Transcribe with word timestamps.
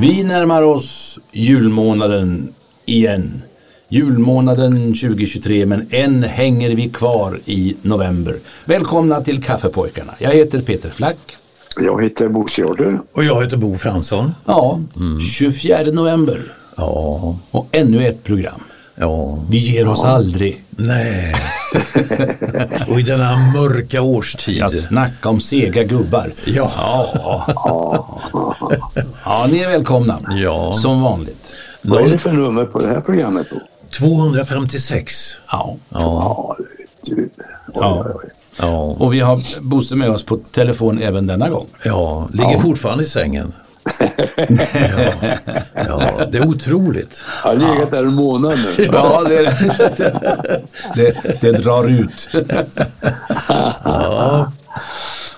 Vi 0.00 0.24
närmar 0.24 0.62
oss 0.62 1.18
julmånaden 1.32 2.48
igen. 2.84 3.42
Julmånaden 3.88 4.72
2023, 4.72 5.66
men 5.66 5.86
än 5.90 6.22
hänger 6.24 6.70
vi 6.70 6.88
kvar 6.88 7.40
i 7.44 7.76
november. 7.82 8.36
Välkomna 8.64 9.20
till 9.20 9.42
Kaffepojkarna. 9.44 10.12
Jag 10.18 10.30
heter 10.32 10.60
Peter 10.62 10.90
Flack. 10.90 11.16
Jag 11.80 12.02
heter 12.02 12.28
Bosse 12.28 12.60
Jarder. 12.62 13.00
Och 13.12 13.24
jag 13.24 13.42
heter 13.44 13.56
Bo 13.56 13.74
Fransson. 13.76 14.34
Ja, 14.44 14.80
24 15.38 15.78
november 15.92 16.40
Ja, 16.76 17.36
och 17.50 17.68
ännu 17.72 18.06
ett 18.08 18.24
program. 18.24 18.60
ja, 18.94 19.38
Vi 19.50 19.58
ger 19.58 19.88
oss 19.88 20.04
aldrig. 20.04 20.64
nej. 20.70 21.34
och 22.88 23.00
i 23.00 23.02
denna 23.02 23.36
mörka 23.36 24.02
årstid. 24.02 24.56
Jag 24.56 24.72
snacka 24.72 25.28
om 25.28 25.40
sega 25.40 25.82
gubbar. 25.82 26.32
Ja, 26.44 26.70
Ja, 29.24 29.46
ni 29.50 29.58
är 29.58 29.68
välkomna. 29.68 30.18
Ja. 30.28 30.72
Som 30.72 31.02
vanligt. 31.02 31.54
Vad 31.82 32.02
är 32.02 32.10
det 32.10 32.18
för 32.18 32.32
nummer 32.32 32.64
på 32.64 32.78
det 32.78 32.86
här 32.88 33.00
programmet 33.00 33.46
då? 33.50 33.56
256. 33.98 35.12
Ja. 35.50 35.76
Ja, 35.88 35.98
Ja, 35.98 36.56
du. 37.02 37.28
Ja. 37.74 38.04
Oj, 38.06 38.12
oj, 38.14 38.20
oj. 38.24 38.30
ja, 38.60 38.78
Och 38.98 39.14
vi 39.14 39.20
har 39.20 39.60
Bosse 39.62 39.94
med 39.96 40.10
oss 40.10 40.24
på 40.24 40.36
telefon 40.36 40.98
även 41.02 41.26
denna 41.26 41.48
gång. 41.48 41.66
ja. 41.82 42.28
Ligger 42.32 42.58
fortfarande 42.58 43.04
i 43.04 43.06
sängen. 43.06 43.52
ja, 44.74 45.12
ja, 45.74 46.26
det 46.32 46.38
är 46.38 46.48
otroligt. 46.48 47.24
Jag 47.44 47.50
har 47.50 47.56
legat 47.56 47.90
där 47.90 48.02
en 48.04 48.14
månad 48.14 48.58
nu. 48.78 48.88
Ja, 48.92 49.22
det, 49.28 49.54
det, 50.94 51.40
det 51.40 51.52
drar 51.52 51.88
ut. 51.88 52.28
Ja, 53.84 54.52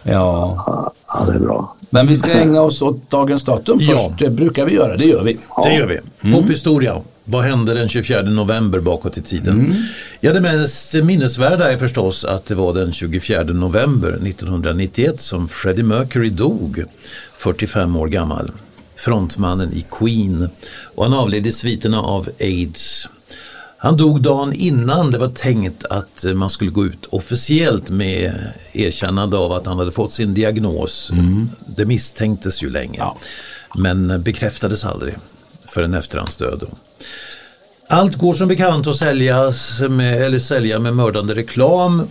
Ja, 0.03 0.65
Ja, 1.09 1.25
det 1.27 1.35
är 1.35 1.39
bra. 1.39 1.77
men 1.91 2.07
vi 2.07 2.17
ska 2.17 2.31
ägna 2.31 2.61
oss 2.61 2.83
åt 2.83 3.11
dagens 3.11 3.45
datum 3.45 3.79
Ja. 3.81 3.99
först. 3.99 4.19
Det 4.19 4.31
brukar 4.31 4.65
vi 4.65 4.75
göra, 4.75 4.97
det 4.97 5.05
gör 5.07 5.23
vi. 5.25 5.39
det 5.65 5.75
gör 5.75 5.87
vi. 5.87 6.33
Pophistoria. 6.33 7.01
Vad 7.25 7.43
hände 7.45 7.75
den 7.75 7.89
24 7.89 8.23
november 8.23 8.81
bakåt 8.81 9.19
i 9.19 9.23
tiden? 9.23 9.75
Ja, 10.21 10.33
det 10.33 10.41
mest 10.41 10.95
minnesvärda 10.95 11.73
är 11.73 11.77
förstås 11.77 12.25
att 12.25 12.47
det 12.47 12.55
var 12.55 12.75
den 12.75 12.93
24 12.93 13.43
november 13.43 14.09
1991 14.09 15.21
som 15.21 15.49
Freddie 15.49 15.83
Mercury 15.83 16.31
dog, 16.31 16.85
45 17.39 17.97
år 17.97 18.09
gammal. 18.09 18.53
Frontmannen 18.97 19.73
i 19.73 19.87
Queen. 19.91 20.49
Och 20.95 21.05
han 21.05 21.15
avled 21.15 21.47
i 21.47 21.53
sviterna 21.53 22.01
av 22.01 22.29
aids. 22.41 23.11
Han 23.81 23.97
dog 23.97 24.23
dagen 24.23 24.53
innan 24.53 25.11
det 25.11 25.19
var 25.19 25.29
tänkt 25.29 25.85
att 25.85 26.25
man 26.35 26.51
skulle 26.51 26.71
gå 26.71 26.87
ut 26.87 27.07
officiellt 27.11 27.91
med 27.91 28.53
erkännande 28.73 29.37
av 29.37 29.53
att 29.53 29.67
han 29.67 29.79
hade 29.79 29.93
fått 29.93 30.13
sin 30.13 30.35
diagnos. 30.35 31.11
Det 31.67 31.85
misstänktes 31.87 32.63
ju 32.63 32.71
länge. 32.71 32.99
Ja. 32.99 33.19
Men 33.75 34.23
bekräftades 34.23 34.85
aldrig 34.85 35.15
förrän 35.67 35.95
efter 35.95 36.19
hans 36.19 36.37
död. 36.37 36.65
Allt 37.89 38.17
går 38.17 38.35
som 38.35 38.49
bekant 38.49 38.87
att 38.87 38.97
säljas 38.97 39.81
med, 39.81 40.23
eller 40.23 40.39
sälja 40.39 40.79
med 40.79 40.97
mördande 40.97 41.35
reklam. 41.35 42.09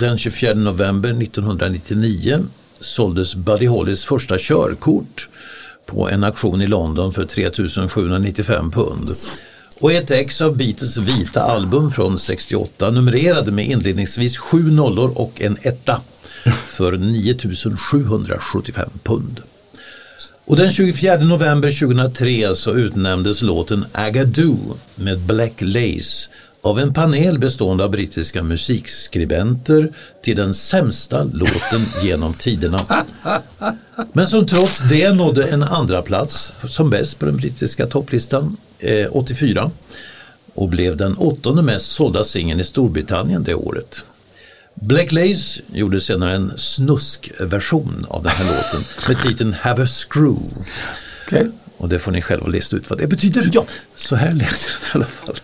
Den 0.00 0.18
24 0.18 0.54
november 0.54 1.22
1999 1.22 2.44
såldes 2.80 3.34
Buddy 3.34 3.66
Hollys 3.66 4.04
första 4.04 4.36
körkort 4.38 5.28
på 5.86 6.10
en 6.10 6.24
auktion 6.24 6.62
i 6.62 6.66
London 6.66 7.12
för 7.12 7.24
3795 7.24 8.70
pund. 8.70 9.04
Och 9.80 9.92
ett 9.92 10.10
ex 10.10 10.40
av 10.40 10.56
Beatles 10.56 10.96
vita 10.96 11.42
album 11.42 11.90
från 11.90 12.18
68 12.18 12.90
numrerade 12.90 13.52
med 13.52 13.66
inledningsvis 13.66 14.38
sju 14.38 14.70
nollor 14.70 15.12
och 15.14 15.40
en 15.40 15.56
etta 15.62 16.00
för 16.66 16.92
9775 16.92 18.90
pund. 19.02 19.42
Och 20.44 20.56
den 20.56 20.72
24 20.72 21.16
november 21.16 21.80
2003 21.80 22.54
så 22.54 22.74
utnämndes 22.74 23.42
låten 23.42 23.84
Agadoo 23.92 24.76
med 24.94 25.18
Black 25.18 25.54
Lace 25.58 26.30
av 26.66 26.78
en 26.78 26.94
panel 26.94 27.38
bestående 27.38 27.84
av 27.84 27.90
brittiska 27.90 28.42
musikskribenter 28.42 29.92
till 30.22 30.36
den 30.36 30.54
sämsta 30.54 31.24
låten 31.24 31.80
genom 32.02 32.34
tiderna. 32.34 33.04
Men 34.12 34.26
som 34.26 34.46
trots 34.46 34.90
det 34.90 35.12
nådde 35.12 35.46
en 35.46 35.62
andra 35.62 36.02
plats 36.02 36.52
som 36.64 36.90
bäst 36.90 37.18
på 37.18 37.26
den 37.26 37.36
brittiska 37.36 37.86
topplistan 37.86 38.56
eh, 38.78 39.08
84 39.10 39.70
och 40.54 40.68
blev 40.68 40.96
den 40.96 41.16
åttonde 41.16 41.62
mest 41.62 41.92
sålda 41.92 42.24
singeln 42.24 42.60
i 42.60 42.64
Storbritannien 42.64 43.44
det 43.44 43.54
året. 43.54 44.04
Black 44.74 45.12
Lace 45.12 45.62
gjorde 45.72 46.00
senare 46.00 46.34
en 46.34 46.52
snuskversion 46.56 48.06
av 48.08 48.22
den 48.22 48.32
här 48.32 48.44
låten 48.56 48.84
med 49.08 49.22
titeln 49.22 49.52
Have 49.52 49.82
a 49.82 49.86
Screw. 49.86 50.38
Okej. 51.26 51.50
Och 51.76 51.88
det 51.88 51.98
får 51.98 52.12
ni 52.12 52.22
själva 52.22 52.46
lista 52.46 52.76
ut 52.76 52.90
vad 52.90 52.98
det 52.98 53.06
betyder. 53.06 53.50
Ja. 53.52 53.64
Så 53.94 54.16
här 54.16 54.32
lät 54.32 54.68
den 54.68 54.88
i 54.88 54.94
alla 54.94 55.06
fall. 55.06 55.36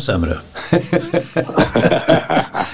Något 0.00 0.04
sämre? 0.04 0.38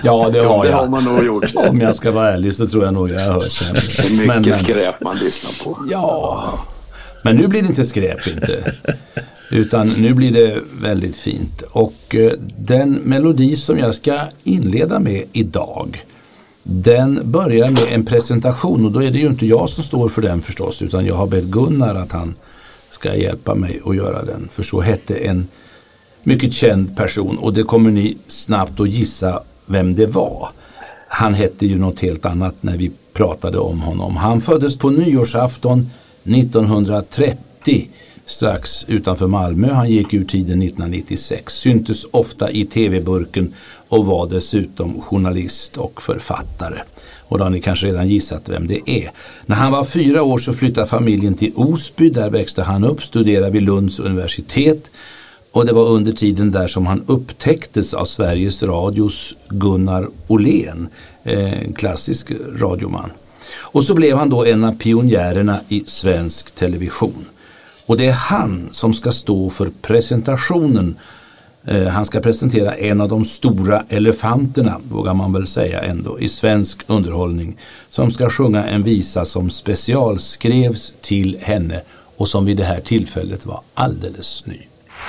Ja, 0.03 0.31
det 0.33 0.39
har 0.39 0.65
Det 0.65 0.73
har 0.73 0.83
jag. 0.83 0.91
man 0.91 1.05
nog 1.05 1.25
gjort. 1.25 1.53
Om 1.55 1.81
jag 1.81 1.97
ska 1.97 2.11
vara 2.11 2.33
ärlig 2.33 2.55
så 2.55 2.67
tror 2.67 2.85
jag 2.85 2.95
nog 2.95 3.11
jag 3.11 3.21
har 3.21 3.33
hört 3.33 3.51
sämre. 3.51 3.81
mycket 4.11 4.27
Men, 4.27 4.43
men, 4.43 4.55
skräp 4.55 5.03
man 5.03 5.17
lyssnar 5.19 5.65
på. 5.65 5.79
ja, 5.91 6.59
men 7.23 7.37
nu 7.37 7.47
blir 7.47 7.63
det 7.63 7.69
inte 7.69 7.85
skräp 7.85 8.27
inte. 8.27 8.75
Utan 9.51 9.89
nu 9.89 10.15
blir 10.15 10.31
det 10.31 10.59
väldigt 10.81 11.17
fint. 11.17 11.63
Och 11.63 12.15
eh, 12.15 12.33
den 12.59 12.93
melodi 12.93 13.57
som 13.57 13.79
jag 13.79 13.95
ska 13.95 14.21
inleda 14.45 14.99
med 14.99 15.25
idag 15.33 16.05
den 16.63 17.21
börjar 17.25 17.71
med 17.71 17.87
en 17.91 18.05
presentation 18.05 18.85
och 18.85 18.93
då 18.93 19.03
är 19.03 19.11
det 19.11 19.19
ju 19.19 19.27
inte 19.27 19.47
jag 19.47 19.69
som 19.69 19.85
står 19.85 20.09
för 20.09 20.23
den 20.23 20.43
förstås 20.43 20.83
utan 20.83 21.07
jag 21.07 21.15
har 21.15 21.27
bett 21.27 21.45
Gunnar 21.45 21.95
att 21.95 22.13
han 22.13 22.35
ska 22.91 23.15
hjälpa 23.15 23.55
mig 23.55 23.81
att 23.85 23.97
göra 23.97 24.25
den. 24.25 24.49
För 24.53 24.63
så 24.63 24.81
hette 24.81 25.15
en 25.15 25.49
mycket 26.27 26.53
känd 26.53 26.97
person 26.97 27.39
och 27.39 27.53
det 27.53 27.63
kommer 27.63 27.91
ni 27.91 28.17
snabbt 28.27 28.81
att 28.81 28.89
gissa 28.89 29.43
vem 29.67 29.95
det 29.95 30.07
var. 30.07 30.49
Han 31.09 31.35
hette 31.35 31.67
ju 31.67 31.79
något 31.79 32.01
helt 32.01 32.27
annat 32.27 32.55
när 32.61 32.77
vi 32.77 32.91
pratade 33.13 33.59
om 33.59 33.81
honom. 33.81 34.17
Han 34.17 34.41
föddes 34.41 34.79
på 34.79 34.91
nyårsafton 34.91 35.91
1930 36.25 37.89
strax 38.27 38.85
utanför 38.89 39.27
Malmö. 39.27 39.73
Han 39.73 39.91
gick 39.91 40.15
ur 40.15 40.25
tiden 40.25 40.63
1996, 40.63 41.55
syntes 41.55 42.07
ofta 42.11 42.51
i 42.51 42.65
tv-burken 42.65 43.55
och 43.89 44.07
var 44.07 44.27
dessutom 44.27 45.01
journalist 45.01 45.77
och 45.77 46.03
författare. 46.03 46.81
Och 47.29 47.39
då 47.39 47.45
har 47.45 47.51
ni 47.51 47.61
kanske 47.61 47.87
redan 47.87 48.09
gissat 48.09 48.49
vem 48.49 48.67
det 48.67 48.91
är. 48.91 49.11
När 49.47 49.57
han 49.57 49.73
var 49.73 49.85
fyra 49.85 50.23
år 50.23 50.39
så 50.39 50.53
flyttade 50.53 50.87
familjen 50.87 51.35
till 51.35 51.53
Osby. 51.55 52.11
Där 52.11 52.31
växte 52.31 52.63
han 52.63 52.85
upp, 52.85 53.03
studerade 53.03 53.51
vid 53.51 53.63
Lunds 53.63 53.99
universitet. 53.99 54.91
Och 55.57 55.67
det 55.67 55.73
var 55.73 55.89
under 55.89 56.13
tiden 56.13 56.51
där 56.51 56.69
som 56.69 56.87
han 56.87 57.05
upptäcktes 57.07 57.95
av 57.95 58.05
Sveriges 58.05 58.63
Radios 58.63 59.35
Gunnar 59.49 60.09
Åhlén, 60.29 60.89
eh, 61.25 61.63
en 61.63 61.73
klassisk 61.73 62.33
radioman. 62.59 63.11
Och 63.55 63.85
så 63.85 63.95
blev 63.95 64.17
han 64.17 64.31
då 64.31 64.45
en 64.45 64.65
av 64.65 64.73
pionjärerna 64.73 65.61
i 65.69 65.83
svensk 65.87 66.55
television. 66.55 67.27
Och 67.87 67.97
det 67.97 68.07
är 68.07 68.13
han 68.13 68.69
som 68.71 68.95
ska 68.95 69.13
stå 69.13 69.51
för 69.51 69.71
presentationen. 69.83 70.99
Eh, 71.65 71.87
han 71.87 72.07
ska 72.07 72.21
presentera 72.21 72.75
en 72.75 73.01
av 73.01 73.09
de 73.09 73.25
stora 73.25 73.85
elefanterna, 73.89 74.81
vågar 74.91 75.15
man 75.15 75.33
väl 75.33 75.47
säga 75.47 75.83
ändå, 75.83 76.21
i 76.21 76.29
svensk 76.29 76.83
underhållning. 76.87 77.57
Som 77.91 78.11
ska 78.11 78.31
sjunga 78.31 78.65
en 78.65 78.83
visa 78.83 79.25
som 79.25 79.51
specialskrevs 79.51 80.95
till 81.01 81.37
henne 81.41 81.81
och 82.17 82.29
som 82.29 82.45
vid 82.45 82.57
det 82.57 82.65
här 82.65 82.81
tillfället 82.81 83.47
var 83.47 83.61
alldeles 83.75 84.47
ny. 84.47 84.59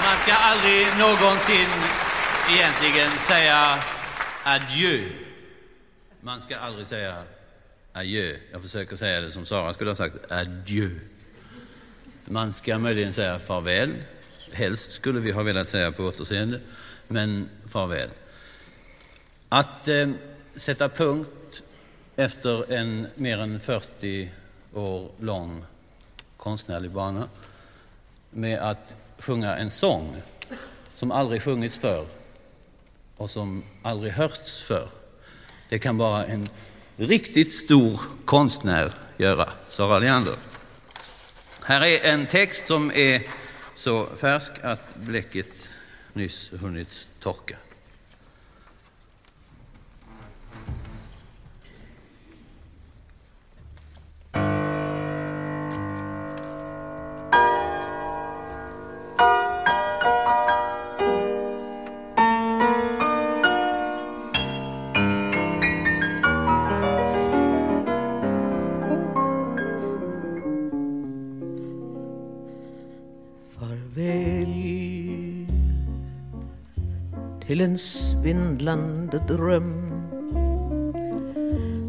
Man 0.06 0.18
ska 0.18 0.34
aldrig 0.34 0.88
någonsin 0.98 1.70
egentligen 2.50 3.12
säga 3.28 3.84
adjö. 4.44 5.10
Man 6.22 6.42
ska 6.42 6.58
aldrig 6.58 6.88
säga 6.88 7.24
adjö. 7.94 8.38
Jag 8.52 8.62
försöker 8.62 8.96
säga 8.96 9.22
det 9.22 9.32
som 9.32 9.46
Sara 9.46 9.74
skulle 9.74 9.90
ha 9.90 9.96
sagt, 9.96 10.32
adjö. 10.32 10.90
Man 12.26 12.54
ska 12.54 12.78
möjligen 12.78 13.14
säga 13.14 13.40
farväl. 13.40 13.94
Helst 14.52 14.92
skulle 14.92 15.20
vi 15.20 15.32
ha 15.32 15.44
velat 15.44 15.70
säga 15.70 15.92
på 15.92 16.04
återseende, 16.04 16.60
men 17.08 17.50
farväl. 17.70 18.10
Att 19.50 19.88
eh, 19.88 20.10
sätta 20.56 20.90
punkt 20.90 21.62
efter 22.16 22.74
en 22.74 23.08
mer 23.16 23.38
än 23.38 23.60
40 23.60 24.32
år 24.74 25.12
lång 25.20 25.66
konstnärlig 26.38 26.92
bana 26.92 27.30
med 28.30 28.60
att 28.60 28.96
sjunga 29.20 29.58
en 29.58 29.72
sång 29.72 30.22
som 30.94 31.12
aldrig 31.12 31.42
sjungits 31.42 31.78
förr 31.78 32.06
och 33.18 33.30
som 33.30 33.64
aldrig 33.84 34.14
hörts 34.14 34.64
förr. 34.64 34.90
Det 35.70 35.80
kan 35.80 35.98
bara 35.98 36.26
en 36.26 36.50
riktigt 36.96 37.54
stor 37.54 38.02
konstnär 38.26 38.94
göra, 39.18 39.50
Sara 39.70 40.00
Leander. 40.00 40.36
Här 41.64 41.86
är 41.86 42.14
en 42.14 42.28
text 42.28 42.68
som 42.68 42.92
är 42.92 43.22
så 43.76 44.06
färsk 44.06 44.52
att 44.62 44.96
bläcket 44.96 45.70
nyss 46.14 46.52
hunnit 46.52 47.08
torka. 47.20 47.56
Svindlande 78.68 79.20
dröm 79.28 79.92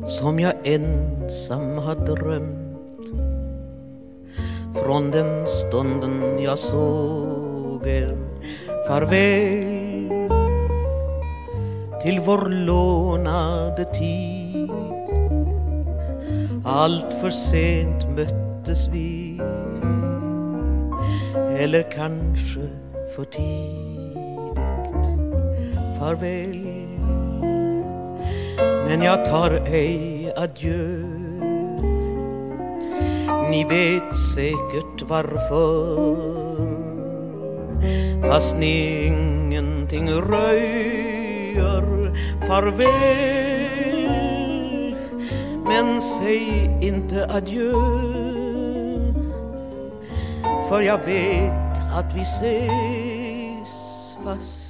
som 0.06 0.40
jag 0.40 0.54
ensam 0.64 1.78
har 1.78 1.94
drömt. 1.94 3.08
Från 4.84 5.10
den 5.10 5.46
stunden 5.46 6.42
jag 6.42 6.58
såg 6.58 7.86
er. 7.86 8.16
Farväl 8.88 10.08
till 12.02 12.20
vår 12.20 12.48
lånade 12.48 13.84
tid. 13.84 14.70
Allt 16.64 17.12
för 17.20 17.30
sent 17.30 18.08
möttes 18.16 18.88
vi 18.92 19.40
eller 21.58 21.82
kanske 21.92 22.68
för 23.16 23.24
tidigt. 23.24 23.98
Farväl 25.98 26.57
men 28.88 29.02
jag 29.02 29.24
tar 29.24 29.50
ej 29.50 30.32
adjö. 30.36 31.02
Ni 33.50 33.64
vet 33.64 34.16
säkert 34.34 35.02
varför. 35.08 36.16
Fast 38.22 38.56
ni 38.56 39.04
ingenting 39.06 40.10
röjer. 40.10 41.84
Farväl. 42.48 42.88
Men 45.64 46.02
säg 46.02 46.70
inte 46.80 47.26
adjö. 47.30 47.72
För 50.68 50.80
jag 50.80 50.98
vet 50.98 51.94
att 51.94 52.14
vi 52.14 52.22
ses 52.22 53.68
fast 54.24 54.67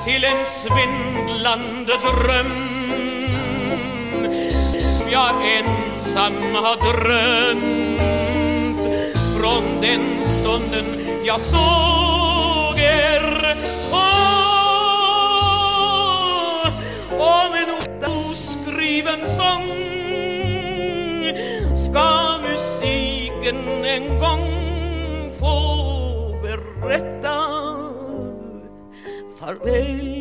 till 0.05 0.23
en 0.23 0.45
svindlande 0.45 1.93
dröm. 1.97 2.51
Jag 5.11 5.31
ensam 5.57 6.55
har 6.55 6.77
drömt 6.93 8.01
från 9.37 9.81
den 9.81 10.23
stunden 10.23 10.85
jag 11.25 11.41
såg 11.41 12.79
er. 12.79 13.11
Oskriven 18.31 19.29
sång. 19.29 19.67
Ska 21.77 22.39
musiken 22.41 23.85
en 23.85 24.07
gång 24.07 24.47
få 25.39 25.55
berätta 26.43 27.37
farväl? 29.39 30.20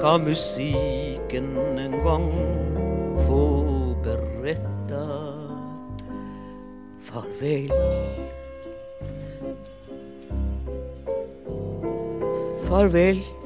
Ska 0.00 0.18
musiken 0.18 1.78
en 1.78 1.98
gång 2.04 2.32
få 3.26 3.64
berätta 4.04 5.06
farväl. 7.00 7.72
Farväl. 12.68 13.39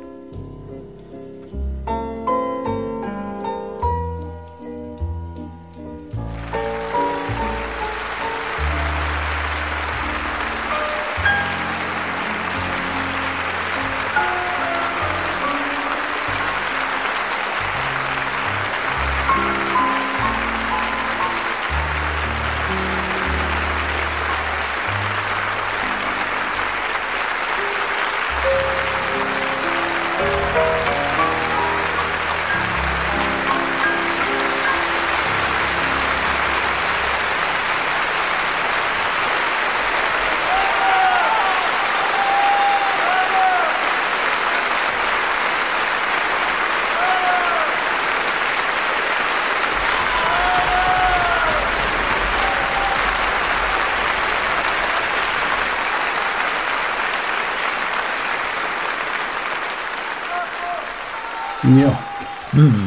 Ja, 61.64 61.98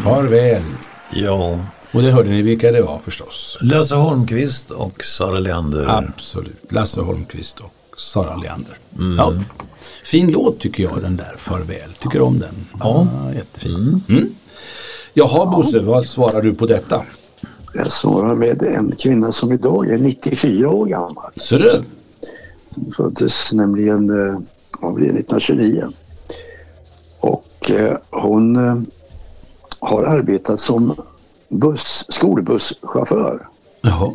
farväl. 0.03 0.63
Ja, 1.13 1.60
Och 1.93 2.01
det 2.01 2.12
hörde 2.12 2.29
ni 2.29 2.41
vilka 2.41 2.72
det 2.72 2.81
var 2.81 3.00
förstås. 3.00 3.57
Lasse 3.62 3.96
Holmqvist 3.96 4.72
och 4.72 5.03
Sara 5.03 5.39
Leander. 5.39 5.86
Absolut. 5.88 6.72
Lasse 6.72 7.01
Holmqvist 7.01 7.60
och 7.60 7.74
Sara 7.98 8.36
Leander. 8.36 8.77
Ja. 9.17 9.34
Fin 10.03 10.31
låt 10.31 10.60
tycker 10.60 10.84
jag 10.84 11.01
den 11.01 11.17
där, 11.17 11.36
Farväl. 11.38 11.89
Tycker 12.00 12.22
om 12.22 12.39
den. 12.39 12.55
Ja, 12.79 13.07
jättefin. 13.36 14.01
Mm. 14.10 14.29
Jaha 15.13 15.46
Bosse, 15.46 15.79
vad 15.79 16.05
svarar 16.05 16.41
du 16.41 16.53
på 16.53 16.65
detta? 16.65 17.01
Jag 17.74 17.91
svarar 17.91 18.36
med 18.36 18.63
en 18.63 18.96
kvinna 19.00 19.31
som 19.31 19.51
idag 19.51 19.89
är 19.89 19.98
94 19.98 20.69
år 20.69 20.86
gammal. 20.86 21.31
Så 21.36 21.57
du? 21.57 21.72
Hon 22.69 22.91
föddes 22.91 23.53
nämligen 23.53 24.07
blir 24.07 25.07
det, 25.13 25.19
1929. 25.19 25.88
Och 27.67 27.71
eh, 27.71 27.97
hon 28.09 28.55
eh, 28.55 28.77
har 29.79 30.03
arbetat 30.03 30.59
som 30.59 30.95
buss, 31.50 32.05
skolbusschaufför. 32.09 33.47
Jaha. 33.81 34.12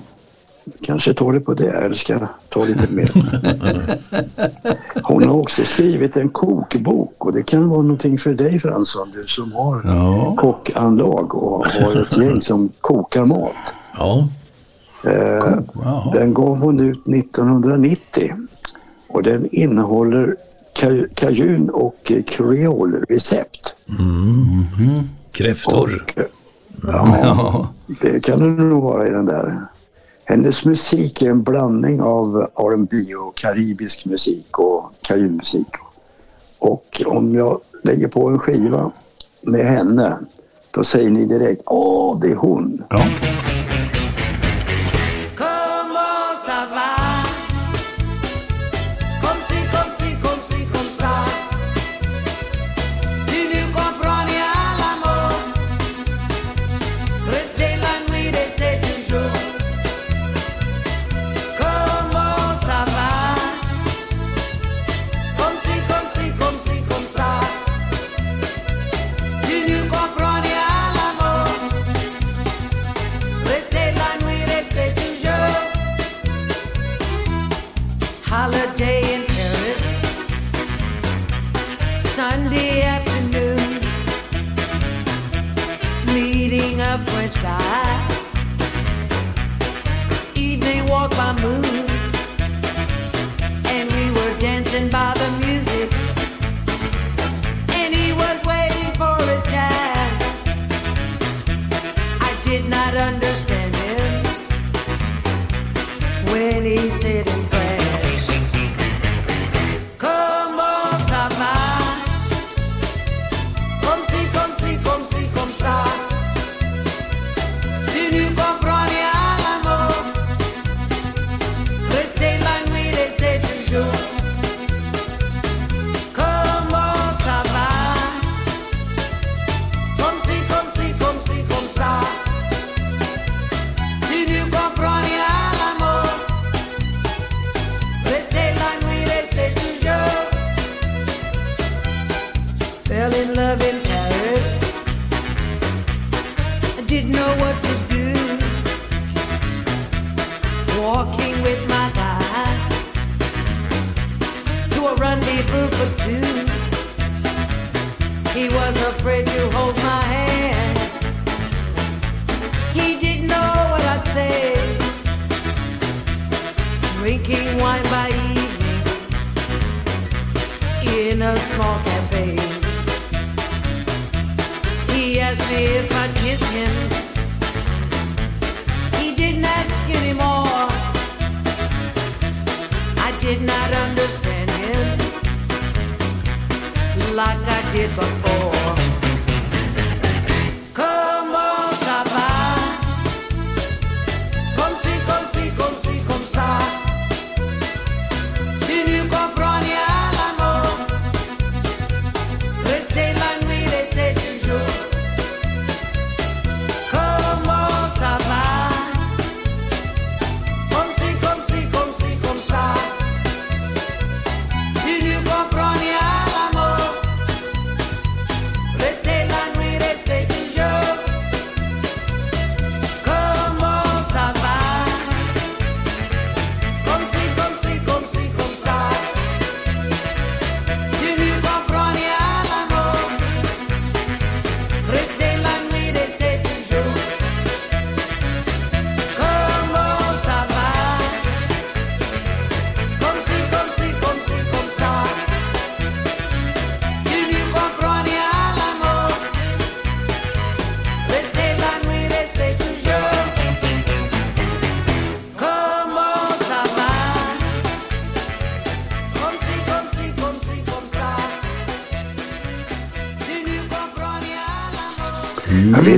Kanske 0.80 1.14
tar 1.14 1.32
det 1.32 1.40
på 1.40 1.54
det 1.54 1.70
eller 1.70 1.94
ska 1.94 2.18
ta 2.48 2.64
lite 2.64 2.92
mer. 2.92 3.10
Hon 5.02 5.28
har 5.28 5.36
också 5.36 5.64
skrivit 5.64 6.16
en 6.16 6.28
kokbok 6.28 7.24
och 7.24 7.32
det 7.32 7.42
kan 7.42 7.68
vara 7.68 7.82
någonting 7.82 8.18
för 8.18 8.34
dig 8.34 8.58
Fransson, 8.58 9.10
du 9.14 9.22
som 9.22 9.52
har 9.52 9.82
Ja. 9.84 10.34
kockanlag 10.36 11.34
och 11.34 11.66
har 11.66 12.02
ett 12.02 12.16
gäng 12.16 12.40
som 12.40 12.70
kokar 12.80 13.24
mat. 13.24 13.74
Ja, 13.98 14.28
Eh, 15.04 15.58
den 16.12 16.34
gav 16.34 16.58
hon 16.58 16.80
ut 16.80 17.08
1990 17.08 18.36
och 19.08 19.22
den 19.22 19.48
innehåller 19.54 20.36
kajun 21.14 21.70
och 21.70 22.12
kreolrecept. 22.26 23.74
kräftor. 25.32 26.04
Och, 26.06 26.20
eh, 26.20 26.26
ja, 26.82 27.68
det 28.00 28.24
kan 28.24 28.56
det 28.56 28.62
nog 28.62 28.82
vara 28.82 29.06
i 29.06 29.10
den 29.10 29.26
där. 29.26 29.66
Hennes 30.24 30.64
musik 30.64 31.22
är 31.22 31.30
en 31.30 31.42
blandning 31.42 32.00
av 32.02 32.36
R&B 32.56 33.14
och 33.14 33.36
karibisk 33.36 34.06
musik 34.06 34.58
och 34.58 34.92
kajunmusik. 35.02 35.66
Och 36.58 37.02
om 37.06 37.34
jag 37.34 37.60
lägger 37.82 38.08
på 38.08 38.28
en 38.28 38.38
skiva 38.38 38.90
med 39.42 39.66
henne, 39.66 40.18
då 40.70 40.84
säger 40.84 41.10
ni 41.10 41.24
direkt 41.24 41.62
Åh, 41.66 42.20
det 42.20 42.30
är 42.30 42.34
hon. 42.34 42.82
Ja. 42.90 43.04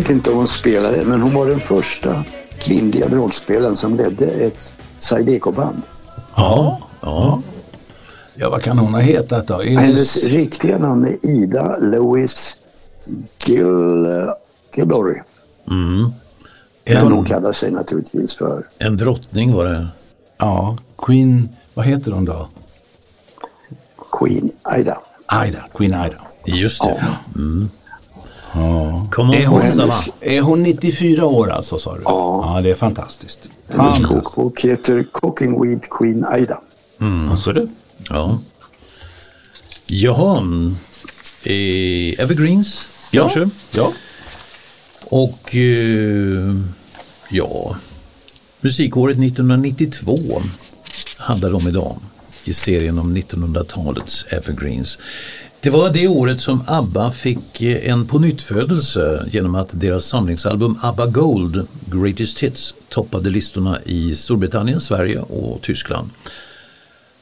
Vet 0.05 0.11
inte 0.11 0.31
om 0.31 0.37
hon 0.37 0.49
spelade, 0.49 1.05
men 1.05 1.21
hon 1.21 1.35
var 1.35 1.47
den 1.47 1.61
första 1.61 2.25
kvinnliga 2.59 3.09
dragspelaren 3.09 3.77
som 3.77 3.97
ledde 3.97 4.27
ett 4.27 4.75
Zydeco-band. 4.99 5.83
Ja, 6.37 6.81
ja. 7.01 7.43
Ja, 8.35 8.51
vad 8.51 8.63
kan 8.63 8.79
hon 8.79 8.95
ha 8.95 9.01
hetat 9.01 9.47
då? 9.47 9.63
Hennes 9.63 10.17
Iris... 10.17 10.33
riktiga 10.33 10.79
namn 10.79 11.05
är 11.05 11.27
Ida 11.27 11.77
Louise 11.79 12.55
Gil, 13.47 14.07
Gildory. 14.75 15.21
Är 16.85 16.95
Men 16.95 17.13
hon 17.13 17.25
kallar 17.25 17.53
sig 17.53 17.71
naturligtvis 17.71 18.35
för 18.35 18.67
En 18.79 18.97
drottning 18.97 19.55
var 19.55 19.65
det. 19.65 19.89
Ja, 20.39 20.79
Queen... 20.99 21.49
Vad 21.75 21.87
heter 21.87 22.13
hon 22.13 22.25
då? 22.25 22.49
Queen 24.13 24.51
Ida. 24.79 24.99
Aida, 25.27 25.65
Queen 25.75 25.95
Aida. 25.95 26.17
Just 26.45 26.85
det. 26.85 27.05
Mm. 27.37 27.71
Ja. 28.55 29.07
Är 29.35 29.47
hon, 29.47 29.89
va? 29.89 29.95
är 30.21 30.41
hon 30.41 30.63
94 30.63 31.25
år 31.27 31.51
alltså 31.51 31.79
sa 31.79 31.95
du? 31.97 32.03
Ja. 32.05 32.55
Ja, 32.57 32.63
det 32.63 32.71
är 32.71 32.75
fantastiskt. 32.75 33.49
Hennes 33.69 33.77
Fantastiskt. 33.99 34.25
kokbok 34.35 34.61
heter 34.61 35.07
Cooking 35.13 35.63
with 35.63 35.87
Queen 35.91 36.25
Ida. 36.39 36.61
Alltså 37.31 37.53
du? 37.53 37.69
Ja. 38.09 38.39
Jaha. 39.87 40.37
Eh, 41.45 42.21
Evergreens 42.21 42.87
Ja. 43.13 43.23
kanske? 43.29 43.49
Ja. 43.79 43.93
Och 45.05 45.55
eh, 45.57 46.55
ja, 47.31 47.77
musikåret 48.61 49.17
1992 49.19 50.43
handlar 51.17 51.49
det 51.49 51.55
om 51.57 51.69
idag 51.69 51.97
i 52.45 52.55
serien 52.55 52.99
om 52.99 53.17
1900-talets 53.17 54.25
Evergreens. 54.31 54.99
Det 55.65 55.71
var 55.71 55.91
det 55.91 56.09
året 56.09 56.41
som 56.41 56.65
ABBA 56.67 57.13
fick 57.13 57.63
eh, 57.63 57.91
en 57.91 58.07
pånyttfödelse 58.07 59.29
genom 59.31 59.55
att 59.55 59.81
deras 59.81 60.05
samlingsalbum 60.05 60.79
ABBA 60.83 61.07
Gold, 61.07 61.67
Greatest 61.87 62.41
Hits, 62.41 62.75
toppade 62.89 63.31
listorna 63.31 63.79
i 63.85 64.15
Storbritannien, 64.15 64.81
Sverige 64.81 65.19
och 65.19 65.63
Tyskland. 65.63 66.11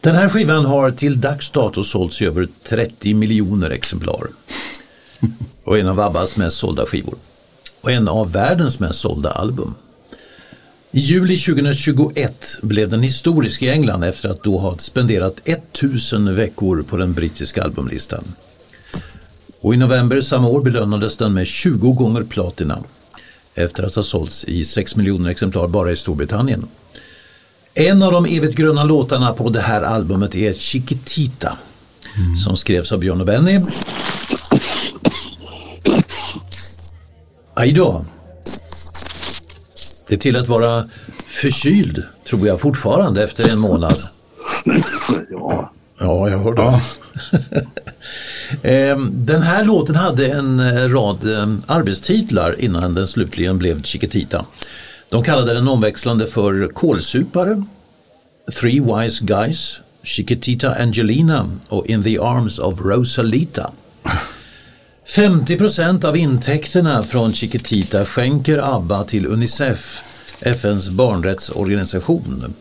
Den 0.01 0.15
här 0.15 0.29
skivan 0.29 0.65
har 0.65 0.91
till 0.91 1.21
dags 1.21 1.51
dato 1.51 1.85
sålts 1.85 2.23
i 2.23 2.27
över 2.27 2.49
30 2.69 3.15
miljoner 3.15 3.71
exemplar 3.71 4.27
och 5.65 5.79
en 5.79 5.89
av 5.89 6.01
ABBAs 6.01 6.37
mest 6.37 6.57
sålda 6.57 6.87
skivor 6.87 7.15
och 7.81 7.93
en 7.93 8.09
av 8.09 8.33
världens 8.33 8.81
mest 8.81 9.01
sålda 9.01 9.31
album. 9.31 9.75
I 10.95 11.01
juli 11.01 11.39
2021 11.39 12.59
blev 12.63 12.91
den 12.91 13.03
historisk 13.03 13.63
i 13.63 13.69
England 13.69 14.05
efter 14.05 14.29
att 14.29 14.43
då 14.43 14.59
ha 14.59 14.79
spenderat 14.79 15.41
1000 15.45 16.37
veckor 16.37 16.83
på 16.83 16.97
den 16.97 17.13
brittiska 17.13 17.63
albumlistan. 17.63 18.25
Och 19.61 19.75
i 19.75 19.77
november 19.77 20.21
samma 20.21 20.49
år 20.49 20.63
belönades 20.63 21.17
den 21.17 21.35
med 21.35 21.47
20 21.47 21.93
gånger 21.93 22.23
platina 22.23 22.79
efter 23.55 23.83
att 23.83 23.95
ha 23.95 24.03
sålts 24.03 24.45
i 24.45 24.65
6 24.65 24.97
miljoner 24.97 25.31
exemplar 25.31 25.69
bara 25.69 25.93
i 25.93 25.97
Storbritannien. 25.97 26.67
En 27.75 28.03
av 28.03 28.13
de 28.13 28.25
evigt 28.25 28.55
gröna 28.55 28.85
låtarna 28.85 29.33
på 29.33 29.49
det 29.49 29.61
här 29.61 29.83
albumet 29.83 30.35
är 30.35 30.53
Chiquitita 30.53 31.59
som 32.45 32.57
skrevs 32.57 32.93
av 32.93 32.99
Björn 32.99 33.21
och 33.21 33.27
Benny. 33.27 33.57
Aj 37.55 37.73
då. 37.73 38.05
Det 40.13 40.17
är 40.17 40.21
till 40.21 40.37
att 40.37 40.49
vara 40.49 40.89
förkyld, 41.27 42.03
tror 42.29 42.47
jag 42.47 42.61
fortfarande 42.61 43.25
efter 43.25 43.49
en 43.49 43.59
månad. 43.59 43.97
Ja, 45.31 45.73
Ja, 45.99 46.31
jag 46.31 46.39
hör 46.39 46.55
det. 46.55 46.81
Ehm, 48.69 49.11
Den 49.13 49.43
här 49.43 49.65
låten 49.65 49.97
hade 49.97 50.27
en 50.27 50.61
eh, 50.61 50.89
rad 50.89 51.33
eh, 51.33 51.55
arbetstitlar 51.67 52.61
innan 52.61 52.95
den 52.95 53.09
slutligen 53.09 53.59
blev 53.59 53.83
Chiquitita. 53.83 54.45
De 55.09 55.23
kallade 55.23 55.55
den 55.55 55.69
omväxlande 55.69 56.27
för 56.27 56.69
Kålsupare, 56.69 57.63
Three 58.61 58.81
Wise 58.81 59.25
Guys, 59.25 59.81
Chiquitita 60.03 60.75
Angelina 60.75 61.51
och 61.69 61.87
In 61.87 62.03
the 62.03 62.19
Arms 62.19 62.59
of 62.59 62.81
Rosalita. 62.81 63.71
50 65.15 65.59
procent 65.59 66.05
av 66.05 66.17
intäkterna 66.17 67.03
från 67.03 67.33
Chiquitita 67.33 68.05
skänker 68.05 68.77
ABBA 68.77 69.05
till 69.05 69.27
Unicef, 69.27 70.03
FNs 70.41 70.89
barnrättsorganisation. 70.89 72.55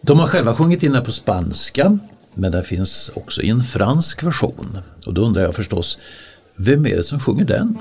De 0.00 0.18
har 0.18 0.26
själva 0.26 0.54
sjungit 0.54 0.82
in 0.82 0.92
den 0.92 1.04
på 1.04 1.12
spanska, 1.12 1.98
men 2.34 2.52
den 2.52 2.64
finns 2.64 3.10
också 3.14 3.42
i 3.42 3.48
en 3.48 3.64
fransk 3.64 4.22
version. 4.22 4.78
Och 5.06 5.14
då 5.14 5.22
undrar 5.22 5.42
jag 5.42 5.54
förstås, 5.54 5.98
vem 6.56 6.86
är 6.86 6.96
det 6.96 7.02
som 7.02 7.20
sjunger 7.20 7.44
den? 7.44 7.78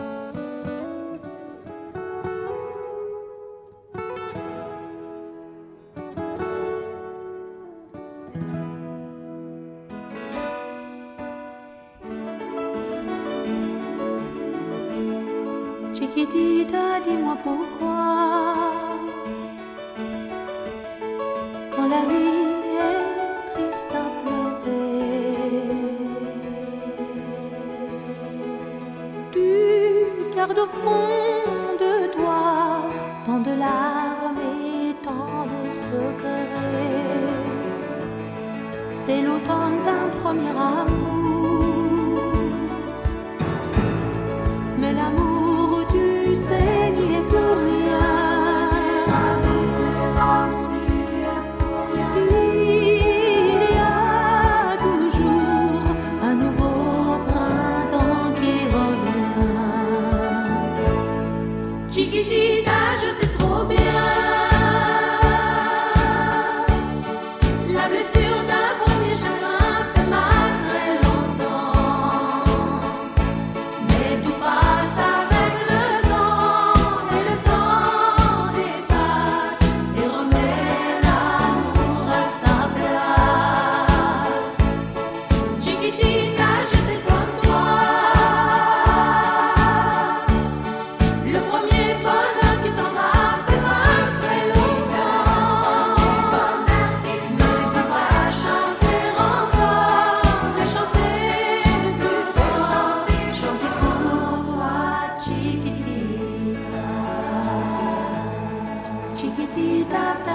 Dis-moi 16.63 17.36
pourquoi, 17.43 17.97
quand 21.76 21.88
la 21.89 22.02
vie 22.06 22.45
est 22.78 23.52
triste 23.52 23.93
à 23.95 24.06
pleurer, 24.21 25.34
tu 29.32 30.36
gardes 30.36 30.60
au 30.60 30.67
fond 30.67 31.11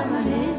ferme 0.06 0.24
les. 0.24 0.56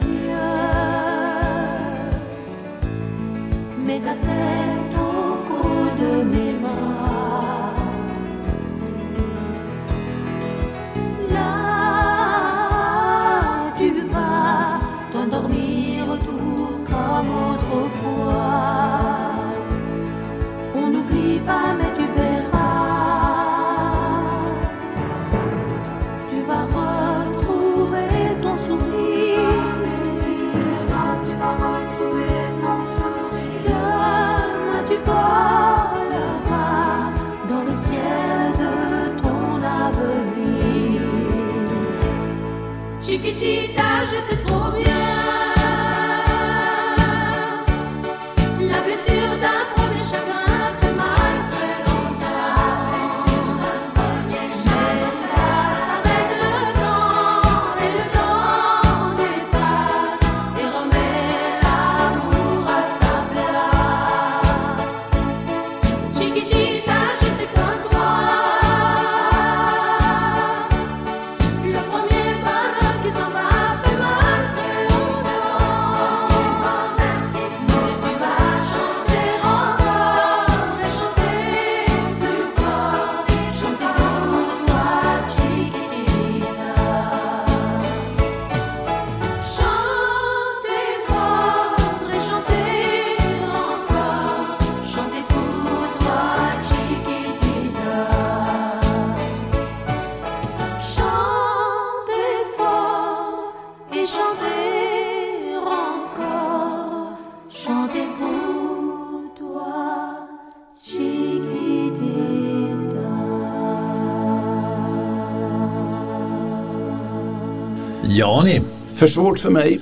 Ja 118.19 118.41
ni. 118.43 118.61
För 118.93 119.07
svårt 119.07 119.39
för 119.39 119.49
mig, 119.49 119.79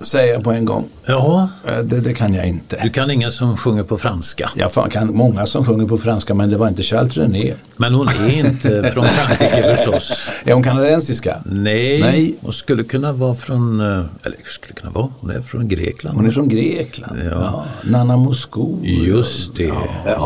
säger 0.00 0.32
jag 0.34 0.44
på 0.44 0.52
en 0.52 0.64
gång. 0.64 0.84
Ja, 1.06 1.48
Eh, 1.66 1.78
Det, 1.78 2.00
det 2.00 2.14
kan 2.14 2.34
jag 2.34 2.46
inte. 2.46 2.80
du 2.82 2.90
kan 2.90 3.10
ingen 3.10 3.30
som 3.32 3.56
sjunger 3.56 3.82
på 3.82 3.96
franska. 3.98 4.50
Jag 4.54 4.90
kan 4.92 5.16
många 5.16 5.46
som 5.46 5.64
sjunger 5.64 5.86
på 5.86 5.98
franska 5.98 6.34
men 6.34 6.50
det 6.50 6.56
var 6.56 6.68
inte 6.68 6.82
Charles 6.82 7.16
René. 7.16 7.54
Men 7.76 7.94
hon 7.94 8.08
är 8.08 8.46
inte 8.46 8.90
från 8.94 9.04
Frankrike 9.04 9.76
förstås. 9.76 10.30
Är 10.44 10.52
hon 10.54 10.62
kanadensiska? 10.62 11.36
Nej, 11.44 12.00
Nej. 12.00 12.34
hon 12.40 12.52
skulle 12.52 12.84
kunna 12.84 13.12
vara 13.12 13.34
från, 13.34 13.80
eh, 13.80 13.86
eller 14.24 14.36
skulle 14.44 14.74
kunna 14.74 14.90
vara, 14.92 15.08
hon 15.20 15.30
är 15.30 15.40
från 15.40 15.68
Grekland. 15.68 16.16
Hon 16.16 16.26
är 16.26 16.30
från 16.30 16.48
Grekland. 16.48 17.18
Ja. 17.24 17.30
Ja. 17.32 17.64
Nanna 17.90 18.16
Moskow. 18.16 18.78
Just 18.82 19.56
det, 19.56 19.72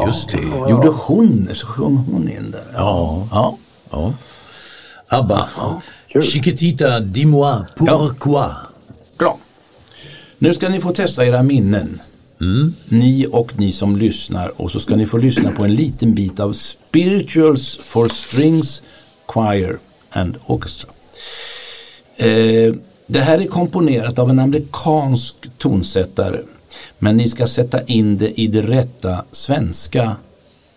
just 0.07 0.31
det. 0.31 0.71
Gjorde 0.71 0.88
hon, 0.88 1.49
så 1.53 1.67
sjöng 1.67 1.97
hon 1.97 2.29
in 2.29 2.51
där. 2.51 2.65
Ja. 2.75 3.29
ja. 3.31 3.57
Ja. 3.91 4.12
ABBA. 5.09 5.49
Kul. 6.12 6.22
Chiquitita, 6.22 7.01
dis-moi 7.01 7.66
pourquoi. 7.77 8.51
Bra. 9.18 9.38
Nu 10.38 10.55
ska 10.55 10.68
ni 10.68 10.81
få 10.81 10.92
testa 10.92 11.27
era 11.27 11.42
minnen. 11.42 12.01
Ni 12.88 13.27
och 13.33 13.59
ni 13.59 13.72
som 13.72 13.96
lyssnar 13.96 14.61
och 14.61 14.70
så 14.70 14.81
ska 14.81 14.96
ni 14.96 15.07
få 15.07 15.16
lyssna 15.16 15.51
på 15.51 15.64
en 15.64 15.75
liten 15.75 16.14
bit 16.14 16.40
av 16.40 16.53
Spirituals 16.53 17.77
for 17.77 18.09
Strings, 18.09 18.83
Choir 19.27 19.79
and 20.11 20.37
Orchestra. 20.46 20.90
Eh, 22.16 22.75
det 23.07 23.20
här 23.20 23.38
är 23.38 23.46
komponerat 23.46 24.18
av 24.18 24.31
en 24.31 24.38
amerikansk 24.38 25.37
tonsättare 25.59 26.40
men 26.98 27.16
ni 27.16 27.29
ska 27.29 27.46
sätta 27.46 27.83
in 27.83 28.18
det 28.18 28.40
i 28.40 28.46
det 28.46 28.62
rätta 28.62 29.25
svenska 29.33 30.16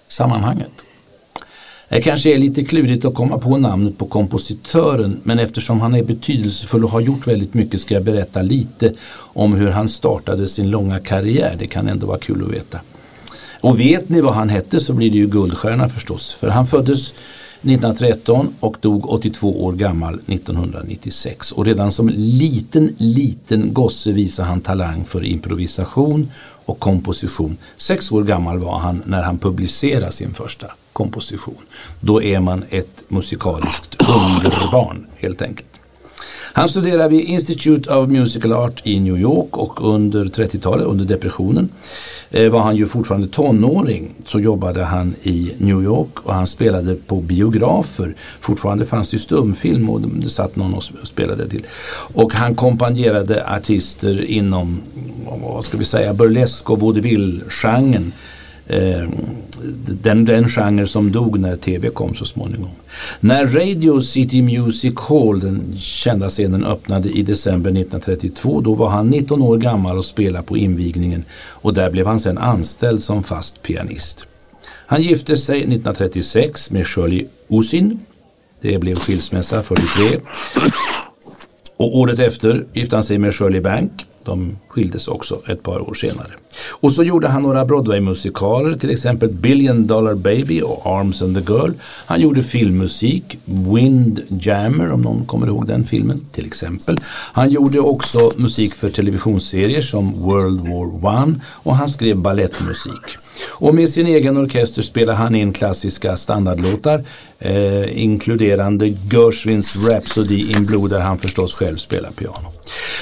sammanhanget. 0.07 0.85
Det 1.95 2.01
kanske 2.01 2.33
är 2.33 2.37
lite 2.37 2.63
klurigt 2.63 3.05
att 3.05 3.15
komma 3.15 3.37
på 3.37 3.57
namnet 3.57 3.97
på 3.97 4.05
kompositören 4.05 5.19
men 5.23 5.39
eftersom 5.39 5.81
han 5.81 5.95
är 5.95 6.03
betydelsefull 6.03 6.83
och 6.83 6.89
har 6.89 7.01
gjort 7.01 7.27
väldigt 7.27 7.53
mycket 7.53 7.81
ska 7.81 7.93
jag 7.93 8.03
berätta 8.03 8.41
lite 8.41 8.93
om 9.17 9.53
hur 9.53 9.69
han 9.69 9.89
startade 9.89 10.47
sin 10.47 10.69
långa 10.69 10.99
karriär. 10.99 11.55
Det 11.59 11.67
kan 11.67 11.87
ändå 11.87 12.07
vara 12.07 12.17
kul 12.17 12.43
att 12.43 12.53
veta. 12.53 12.79
Och 13.61 13.79
vet 13.79 14.09
ni 14.09 14.21
vad 14.21 14.33
han 14.33 14.49
hette 14.49 14.79
så 14.79 14.93
blir 14.93 15.11
det 15.11 15.17
ju 15.17 15.27
guldstjärna 15.27 15.89
förstås. 15.89 16.33
För 16.33 16.49
han 16.49 16.65
föddes 16.65 17.11
1913 17.11 18.53
och 18.59 18.77
dog 18.81 19.09
82 19.09 19.65
år 19.65 19.73
gammal 19.73 20.13
1996. 20.27 21.51
Och 21.51 21.65
redan 21.65 21.91
som 21.91 22.09
liten, 22.09 22.95
liten 22.97 23.73
gosse 23.73 24.11
visade 24.11 24.47
han 24.47 24.61
talang 24.61 25.05
för 25.05 25.25
improvisation 25.25 26.31
och 26.65 26.79
komposition. 26.79 27.57
Sex 27.77 28.11
år 28.11 28.23
gammal 28.23 28.59
var 28.59 28.79
han 28.79 29.03
när 29.05 29.23
han 29.23 29.37
publicerade 29.37 30.11
sin 30.11 30.33
första 30.33 30.67
komposition. 30.93 31.61
Då 31.99 32.23
är 32.23 32.39
man 32.39 32.63
ett 32.69 33.03
musikaliskt 33.07 33.95
underbarn 34.01 35.07
helt 35.15 35.41
enkelt. 35.41 35.74
Han 36.55 36.69
studerade 36.69 37.09
vid 37.09 37.25
Institute 37.25 37.93
of 37.93 38.09
Musical 38.09 38.53
Art 38.53 38.81
i 38.83 38.99
New 38.99 39.17
York 39.17 39.57
och 39.57 39.93
under 39.93 40.25
30-talet, 40.25 40.87
under 40.87 41.05
depressionen, 41.05 41.69
eh, 42.31 42.51
var 42.51 42.59
han 42.59 42.75
ju 42.75 42.87
fortfarande 42.87 43.27
tonåring. 43.27 44.15
Så 44.25 44.39
jobbade 44.39 44.83
han 44.83 45.15
i 45.23 45.51
New 45.57 45.83
York 45.83 46.19
och 46.23 46.33
han 46.33 46.47
spelade 46.47 46.95
på 46.95 47.21
biografer. 47.21 48.15
Fortfarande 48.39 48.85
fanns 48.85 49.09
det 49.09 49.15
ju 49.15 49.19
stumfilm 49.19 49.89
och 49.89 50.01
det 50.01 50.29
satt 50.29 50.55
någon 50.55 50.73
och 50.73 50.83
spelade 50.83 51.49
till. 51.49 51.65
Och 52.15 52.33
han 52.33 52.55
kompanjerade 52.55 53.47
artister 53.47 54.25
inom, 54.25 54.81
vad 55.41 55.63
ska 55.63 55.77
vi 55.77 55.85
säga, 55.85 56.13
burlesk 56.13 56.69
och 56.69 56.79
vaudeville-genren. 56.79 58.11
Eh, 58.67 59.09
den, 60.03 60.25
den 60.25 60.49
genre 60.49 60.87
som 60.87 61.11
dog 61.11 61.39
när 61.39 61.55
tv 61.55 61.89
kom 61.89 62.15
så 62.15 62.25
småningom. 62.25 62.71
När 63.19 63.45
Radio 63.45 64.01
City 64.01 64.41
Music 64.41 64.93
Hall, 65.09 65.39
den 65.39 65.75
kända 65.77 66.29
scenen, 66.29 66.65
öppnade 66.65 67.09
i 67.09 67.23
december 67.23 67.69
1932 67.69 68.61
då 68.61 68.73
var 68.73 68.89
han 68.89 69.09
19 69.09 69.41
år 69.41 69.57
gammal 69.57 69.97
och 69.97 70.05
spelade 70.05 70.45
på 70.45 70.57
invigningen 70.57 71.23
och 71.35 71.73
där 71.73 71.89
blev 71.89 72.07
han 72.07 72.19
sedan 72.19 72.37
anställd 72.37 73.03
som 73.03 73.23
fast 73.23 73.61
pianist. 73.61 74.27
Han 74.87 75.01
gifte 75.01 75.37
sig 75.37 75.57
1936 75.57 76.71
med 76.71 76.87
Shirley 76.87 77.25
Usin. 77.49 77.99
Det 78.61 78.79
blev 78.79 78.95
skilsmässa 78.95 79.61
43. 79.61 80.19
Och 81.77 81.97
året 81.97 82.19
efter 82.19 82.65
gifte 82.73 82.95
han 82.95 83.03
sig 83.03 83.17
med 83.17 83.33
Shirley 83.33 83.61
Bank. 83.61 83.91
De 84.25 84.57
skildes 84.67 85.07
också 85.07 85.41
ett 85.47 85.63
par 85.63 85.89
år 85.89 85.93
senare. 85.93 86.31
Och 86.69 86.91
så 86.91 87.03
gjorde 87.03 87.27
han 87.27 87.41
några 87.41 87.65
Broadway-musikaler, 87.65 88.75
till 88.75 88.89
exempel 88.89 89.29
Billion 89.29 89.87
Dollar 89.87 90.15
Baby 90.15 90.61
och 90.61 90.85
Arms 90.85 91.21
and 91.21 91.35
the 91.35 91.53
Girl. 91.53 91.71
Han 92.05 92.21
gjorde 92.21 92.43
filmmusik, 92.43 93.37
Windjammer 93.45 94.91
om 94.91 95.01
någon 95.01 95.25
kommer 95.25 95.47
ihåg 95.47 95.67
den 95.67 95.83
filmen 95.85 96.21
till 96.31 96.45
exempel. 96.45 96.95
Han 97.33 97.49
gjorde 97.49 97.79
också 97.79 98.19
musik 98.37 98.75
för 98.75 98.89
televisionsserier 98.89 99.81
som 99.81 100.11
World 100.11 100.59
War 100.59 101.05
One 101.21 101.39
och 101.45 101.75
han 101.75 101.89
skrev 101.89 102.17
ballettmusik. 102.17 103.24
Och 103.47 103.75
med 103.75 103.89
sin 103.89 104.07
egen 104.07 104.37
orkester 104.37 104.81
spelar 104.81 105.13
han 105.13 105.35
in 105.35 105.53
klassiska 105.53 106.17
standardlåtar 106.17 107.03
eh, 107.39 108.03
inkluderande 108.03 108.87
Gershwins 108.87 109.89
Rhapsody 109.89 110.51
in 110.51 110.65
Blue 110.65 110.87
där 110.89 111.01
han 111.01 111.17
förstås 111.17 111.55
själv 111.55 111.75
spelar 111.75 112.11
piano. 112.11 112.51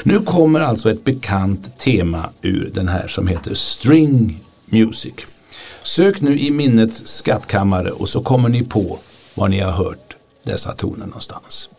Nu 0.03 0.19
kommer 0.19 0.59
alltså 0.59 0.91
ett 0.91 1.03
bekant 1.03 1.79
tema 1.79 2.29
ur 2.41 2.71
den 2.73 2.87
här 2.87 3.07
som 3.07 3.27
heter 3.27 3.53
String 3.53 4.41
Music. 4.65 5.13
Sök 5.83 6.21
nu 6.21 6.39
i 6.39 6.51
minnets 6.51 7.07
skattkammare 7.07 7.91
och 7.91 8.09
så 8.09 8.21
kommer 8.21 8.49
ni 8.49 8.63
på 8.63 8.99
var 9.35 9.47
ni 9.47 9.59
har 9.59 9.71
hört 9.71 10.15
dessa 10.43 10.71
toner 10.75 11.05
någonstans. 11.05 11.69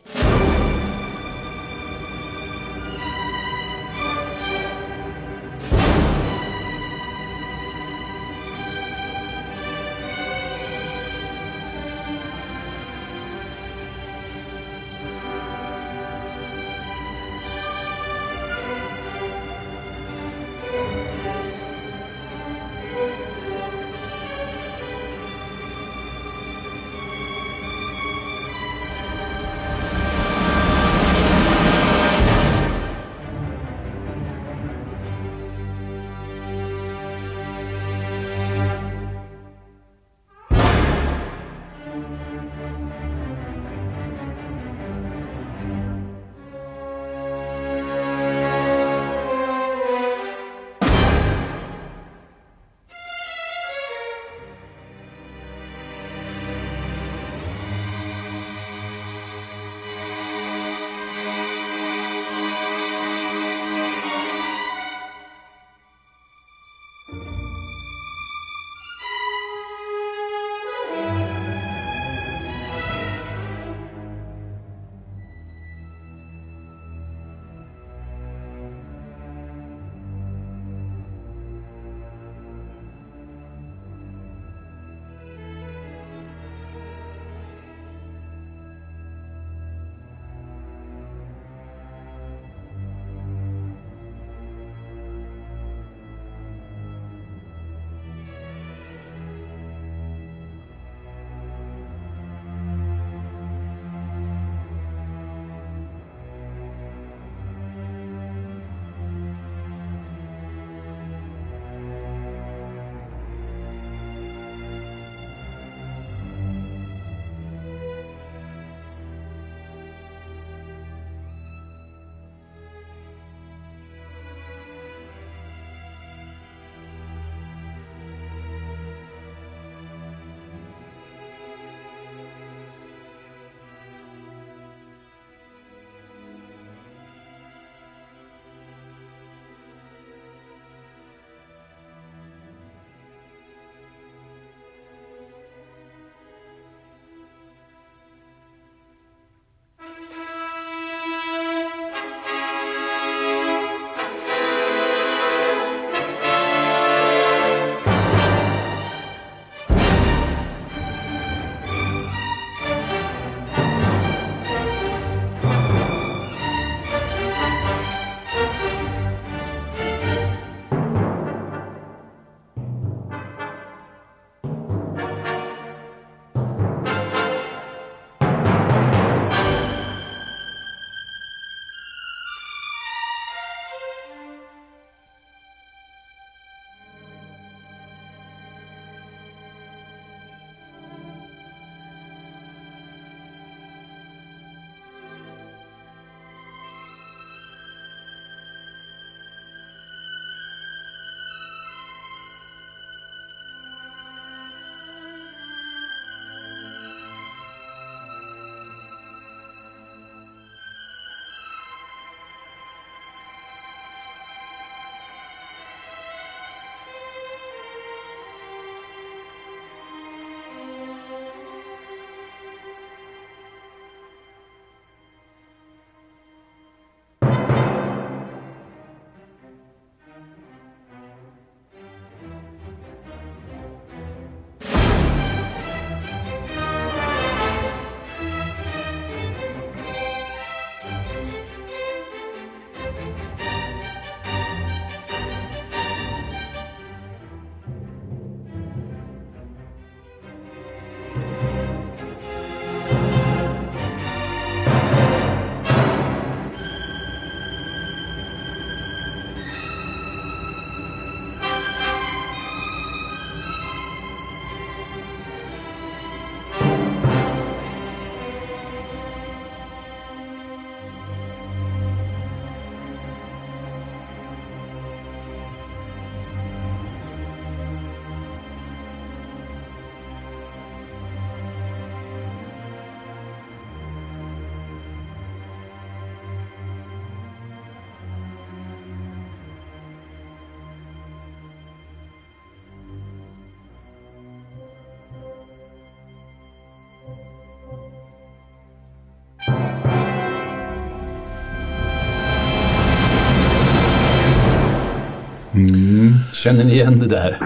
Känner 306.45 306.65
ni 306.65 306.73
igen 306.73 306.99
det 306.99 307.07
där? 307.07 307.39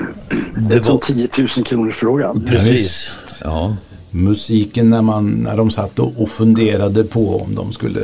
Det 0.70 0.76
är 0.76 0.80
som 0.80 0.98
10 0.98 1.28
000 1.38 1.48
kronors 1.48 1.94
frågan. 1.94 2.44
Precis. 2.48 3.18
Ja. 3.44 3.76
Musiken 4.10 4.90
när, 4.90 5.02
man, 5.02 5.30
när 5.30 5.56
de 5.56 5.70
satt 5.70 5.98
och, 5.98 6.28
funderade 6.28 7.04
på 7.04 7.40
om 7.40 7.54
de 7.54 7.72
skulle 7.72 8.00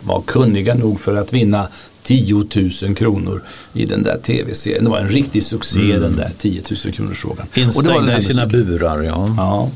vara 0.00 0.22
kunniga 0.26 0.74
nog 0.74 1.00
för 1.00 1.16
att 1.16 1.32
vinna 1.32 1.68
10 2.02 2.34
000 2.82 2.94
kronor 2.94 3.42
i 3.72 3.86
den 3.86 4.02
där 4.02 4.18
tv-serien. 4.18 4.84
Det 4.84 4.90
var 4.90 4.98
en 4.98 5.08
riktig 5.08 5.44
succé 5.44 5.98
den 5.98 6.16
där 6.16 6.30
10 6.38 6.62
000 6.84 6.94
kronors 6.94 7.18
frågan. 7.18 7.46
Var 7.54 7.62
Instängda 7.62 8.18
i 8.18 8.20
sina 8.20 8.46
burar, 8.46 9.02
ja. 9.02 9.28
Ja. 9.36 9.68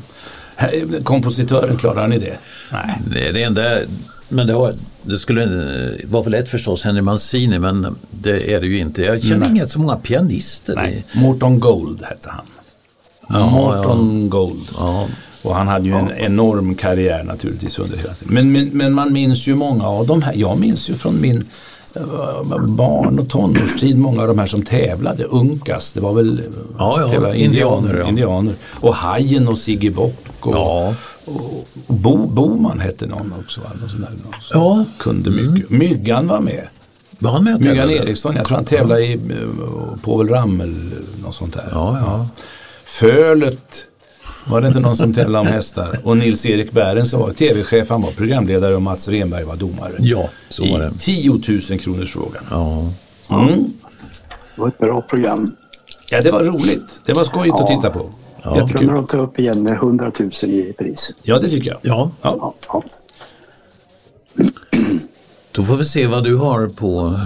Kompositören, 1.03 1.77
klarar 1.77 2.07
ni 2.07 2.19
det? 2.19 2.37
Nej. 2.71 3.01
Det, 3.13 3.31
det 3.31 3.43
enda, 3.43 3.79
men 4.29 4.47
det, 4.47 4.53
var, 4.53 4.73
det 5.01 5.17
skulle 5.17 5.45
vara 6.05 6.23
för 6.23 6.31
lätt 6.31 6.49
förstås, 6.49 6.83
Henry 6.83 7.01
Mancini, 7.01 7.59
men 7.59 7.95
det 8.11 8.53
är 8.53 8.61
det 8.61 8.67
ju 8.67 8.79
inte. 8.79 9.01
Jag 9.01 9.23
känner 9.23 9.39
Nej. 9.39 9.49
inget 9.49 9.69
så 9.69 9.79
många 9.79 9.95
pianister. 9.95 10.75
Nej. 10.75 11.05
Morton 11.13 11.59
Gold 11.59 12.03
hette 12.03 12.29
han. 12.29 12.45
Jaha, 13.29 13.51
Morton 13.51 14.29
Gold. 14.29 14.61
ja. 14.77 15.07
Och 15.43 15.55
han 15.55 15.67
hade 15.67 15.85
ju 15.87 15.93
en 15.93 16.11
enorm 16.17 16.75
karriär 16.75 17.23
naturligtvis 17.23 17.79
under 17.79 17.97
hela 17.97 18.13
tiden. 18.13 18.33
Men, 18.33 18.51
men, 18.51 18.69
men 18.73 18.93
man 18.93 19.13
minns 19.13 19.47
ju 19.47 19.55
många 19.55 19.87
av 19.87 20.07
de 20.07 20.21
här. 20.21 20.33
Jag 20.35 20.59
minns 20.59 20.89
ju 20.89 20.93
från 20.93 21.21
min 21.21 21.41
eh, 21.95 22.57
barn 22.67 23.19
och 23.19 23.29
tonårstid 23.29 23.97
många 23.97 24.21
av 24.21 24.27
de 24.27 24.39
här 24.39 24.47
som 24.47 24.63
tävlade. 24.63 25.23
Unkas, 25.23 25.93
det 25.93 26.01
var 26.01 26.13
väl 26.13 26.39
eh, 26.39 26.45
Ja, 26.77 27.01
ja, 27.01 27.07
tävlade 27.07 27.37
indianer, 27.39 27.95
ja. 27.99 28.07
indianer. 28.09 28.55
Och 28.63 28.95
Hajen 28.95 29.47
och 29.47 29.57
Sigge 29.57 29.91
Bock. 29.91 30.25
Och, 30.47 30.55
Ja. 30.55 30.95
och, 31.25 31.67
Bo, 31.87 32.17
Boman 32.27 32.79
hette 32.79 33.07
någon 33.07 33.33
också. 33.39 33.61
Någon 33.81 33.89
sån 33.89 34.01
där, 34.01 34.09
någon 34.09 34.41
som 34.41 34.59
Ja. 34.61 34.73
Mm. 34.73 34.85
Kunde 34.97 35.29
mycket. 35.29 35.69
Myggan 35.69 36.27
var 36.27 36.39
med. 36.39 36.67
Var 37.19 37.31
han 37.31 37.43
med 37.43 37.59
Myggan? 37.65 37.89
Eriksson, 37.89 38.35
jag 38.35 38.45
tror 38.45 38.55
han 38.55 38.65
tävlade 38.65 39.05
i 39.05 39.15
uh, 39.15 39.97
Povel 40.03 40.29
Ramel, 40.29 40.75
något 41.23 41.35
sånt 41.35 41.53
där. 41.53 41.67
Ja, 41.71 41.97
ja. 42.05 42.27
Fölet 42.83 43.85
var 44.47 44.61
det 44.61 44.67
inte 44.67 44.79
någon 44.79 44.97
som 44.97 45.13
tävlade 45.13 45.47
om 45.47 45.53
hästar. 45.53 45.99
Och 46.03 46.17
Nils-Erik 46.17 46.71
Bären 46.71 47.05
som 47.05 47.19
var 47.21 47.31
tv-chef, 47.31 47.89
han 47.89 48.01
var 48.01 48.11
programledare 48.11 48.75
och 48.75 48.81
Mats 48.81 49.07
Renberg 49.07 49.43
var 49.43 49.55
domare. 49.55 49.91
Ja, 49.99 50.29
så 50.49 50.65
var 50.71 50.79
det. 50.79 50.87
I 50.87 50.97
10 50.99 51.29
000 51.69 51.79
kronors 51.79 52.11
frågan. 52.13 52.43
Ja. 52.49 52.91
Mm. 53.41 53.63
Det 54.55 54.61
var 54.61 54.67
ett 54.67 54.77
bra 54.77 55.01
program. 55.01 55.47
Ja, 56.09 56.21
det 56.21 56.31
var 56.31 56.43
roligt. 56.43 57.01
Det 57.05 57.13
var 57.13 57.23
skojigt 57.23 57.55
att 57.55 57.69
Ja. 57.69 57.75
titta 57.75 57.89
på. 57.89 58.09
Ja. 58.43 58.49
kunde 58.51 58.61
Jättekul. 58.65 58.87
de 58.87 59.05
ta 59.07 59.17
upp 59.17 59.39
igen 59.39 59.63
med 59.63 59.73
100 59.73 60.11
000 60.19 60.31
i 60.43 60.73
pris. 60.77 61.15
Ja, 61.23 61.39
det 61.39 61.49
tycker 61.49 61.71
jag. 61.71 61.79
ja, 61.81 62.11
Ja. 62.21 62.53
Ja, 62.67 62.83
då 65.51 65.63
får 65.63 65.75
vi 65.77 65.85
se 65.85 66.07
vad 66.07 66.23
du 66.23 66.35
har 66.37 66.67
på. 66.67 67.19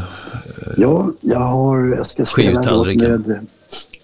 ja 0.77 1.11
jag, 1.21 1.39
har, 1.39 1.95
jag 1.97 2.11
ska 2.11 2.25
spela 2.25 2.61
en 2.61 2.75
låt 2.75 2.95
med 2.95 3.29
eh, 3.29 3.37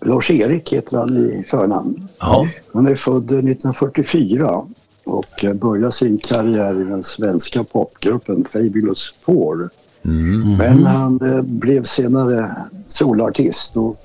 Lars-Erik 0.02 0.74
heter 0.74 0.98
han 0.98 1.18
i 1.18 1.44
förnamn. 1.48 2.08
Ja. 2.20 2.48
Han 2.74 2.88
är 2.88 2.96
född 2.96 3.24
1944 3.26 4.62
och 5.06 5.44
eh, 5.46 5.54
började 5.54 5.92
sin 5.92 6.18
karriär 6.18 6.82
i 6.82 6.84
den 6.84 7.04
svenska 7.04 7.64
popgruppen 7.64 8.46
Fabulous 8.46 9.14
Four. 9.22 9.70
Men 10.58 10.86
han 10.86 11.22
eh, 11.22 11.42
blev 11.42 11.84
senare 11.84 12.56
solartist 12.88 13.78
och 13.78 13.96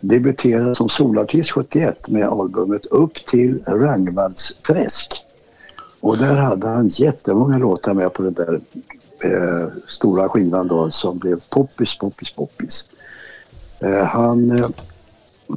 debuterade 0.00 0.74
som 0.74 0.88
solartist 0.88 1.50
71 1.50 2.08
med 2.08 2.28
albumet 2.28 2.86
Upp 2.86 3.14
till 3.14 3.62
Ragnvaldsträsk. 3.66 5.12
Och 6.00 6.18
där 6.18 6.34
hade 6.34 6.66
han 6.66 6.88
jättemånga 6.88 7.58
låtar 7.58 7.94
med 7.94 8.12
på 8.12 8.22
den 8.22 8.32
där 8.32 8.60
eh, 9.20 9.68
stora 9.88 10.28
skivan 10.28 10.68
då 10.68 10.90
som 10.90 11.18
blev 11.18 11.40
poppis, 11.48 11.98
poppis, 11.98 12.30
poppis. 12.30 12.84
Eh, 13.80 14.04
han 14.04 14.50
eh, 14.50 14.68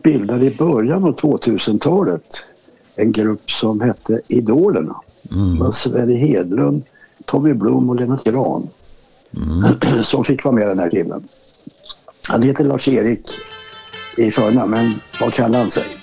bildade 0.04 0.46
i 0.46 0.56
början 0.56 1.04
av 1.04 1.16
2000-talet 1.16 2.46
en 2.96 3.12
grupp 3.12 3.52
som 3.52 3.82
hette 3.82 4.22
Idolerna. 4.28 4.96
Det 5.22 5.64
var 5.64 5.72
Sverre 5.72 6.14
Hedlund, 6.14 6.84
Tommy 7.26 7.54
Blom 7.54 7.90
och 7.90 7.96
Lennart 7.96 8.24
Gran 8.24 8.68
som 10.04 10.24
fick 10.24 10.44
vara 10.44 10.56
med 10.56 10.68
den 10.68 10.80
här 10.80 10.90
killen. 10.90 11.24
Han 12.28 12.42
heter 12.42 12.64
Lars-Erik 12.64 13.30
i 14.20 14.32
förnamn, 14.32 14.72
men 14.72 15.00
vad 15.20 15.34
kallar 15.34 15.60
han 15.60 15.70
sig? 15.70 15.99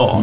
Ja, 0.00 0.22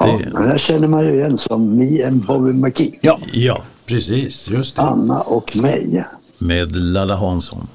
Ja, 0.00 0.18
det- 0.32 0.38
här 0.38 0.58
känner 0.58 0.88
man 0.88 1.04
ju 1.04 1.14
igen 1.14 1.38
som 1.38 1.76
Me 1.76 2.04
and 2.06 2.26
Bobby 2.26 2.52
McGee. 2.52 2.98
Ja, 3.00 3.18
ja. 3.32 3.62
precis. 3.86 4.50
Just 4.50 4.76
det. 4.76 4.82
Anna 4.82 5.20
och 5.20 5.56
mig. 5.56 6.04
Med 6.38 6.76
Lalla 6.76 7.16
Hansson. 7.16 7.66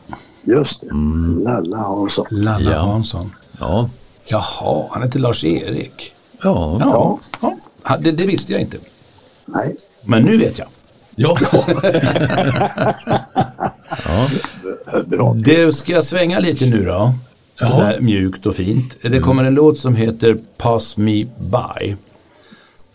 Just 0.43 0.81
det. 0.81 0.87
Lalla 1.43 1.77
Hansson. 1.77 2.25
Lalla 2.31 2.71
Ja. 2.71 2.79
Hansson. 2.79 3.35
Ja. 3.59 3.89
Jaha, 4.27 4.87
han 4.91 5.03
heter 5.03 5.19
Lars-Erik. 5.19 6.13
Ja. 6.41 6.77
Ja, 6.79 7.19
ja. 7.41 7.55
Det, 7.99 8.11
det 8.11 8.25
visste 8.25 8.51
jag 8.51 8.61
inte. 8.61 8.77
Nej. 9.45 9.75
Men 10.03 10.23
nu 10.23 10.37
vet 10.37 10.57
jag. 10.59 10.67
Ja. 11.15 11.37
Bra. 15.05 15.33
Det 15.33 15.73
ska 15.75 15.91
jag 15.93 16.03
svänga 16.03 16.39
lite 16.39 16.65
nu 16.65 16.85
då. 16.85 17.13
Sådär 17.55 17.99
mjukt 18.01 18.45
och 18.45 18.55
fint. 18.55 18.97
Det 19.01 19.19
kommer 19.19 19.43
en 19.43 19.53
låt 19.53 19.77
som 19.77 19.95
heter 19.95 20.37
Pass 20.57 20.97
Me 20.97 21.25
By. 21.39 21.95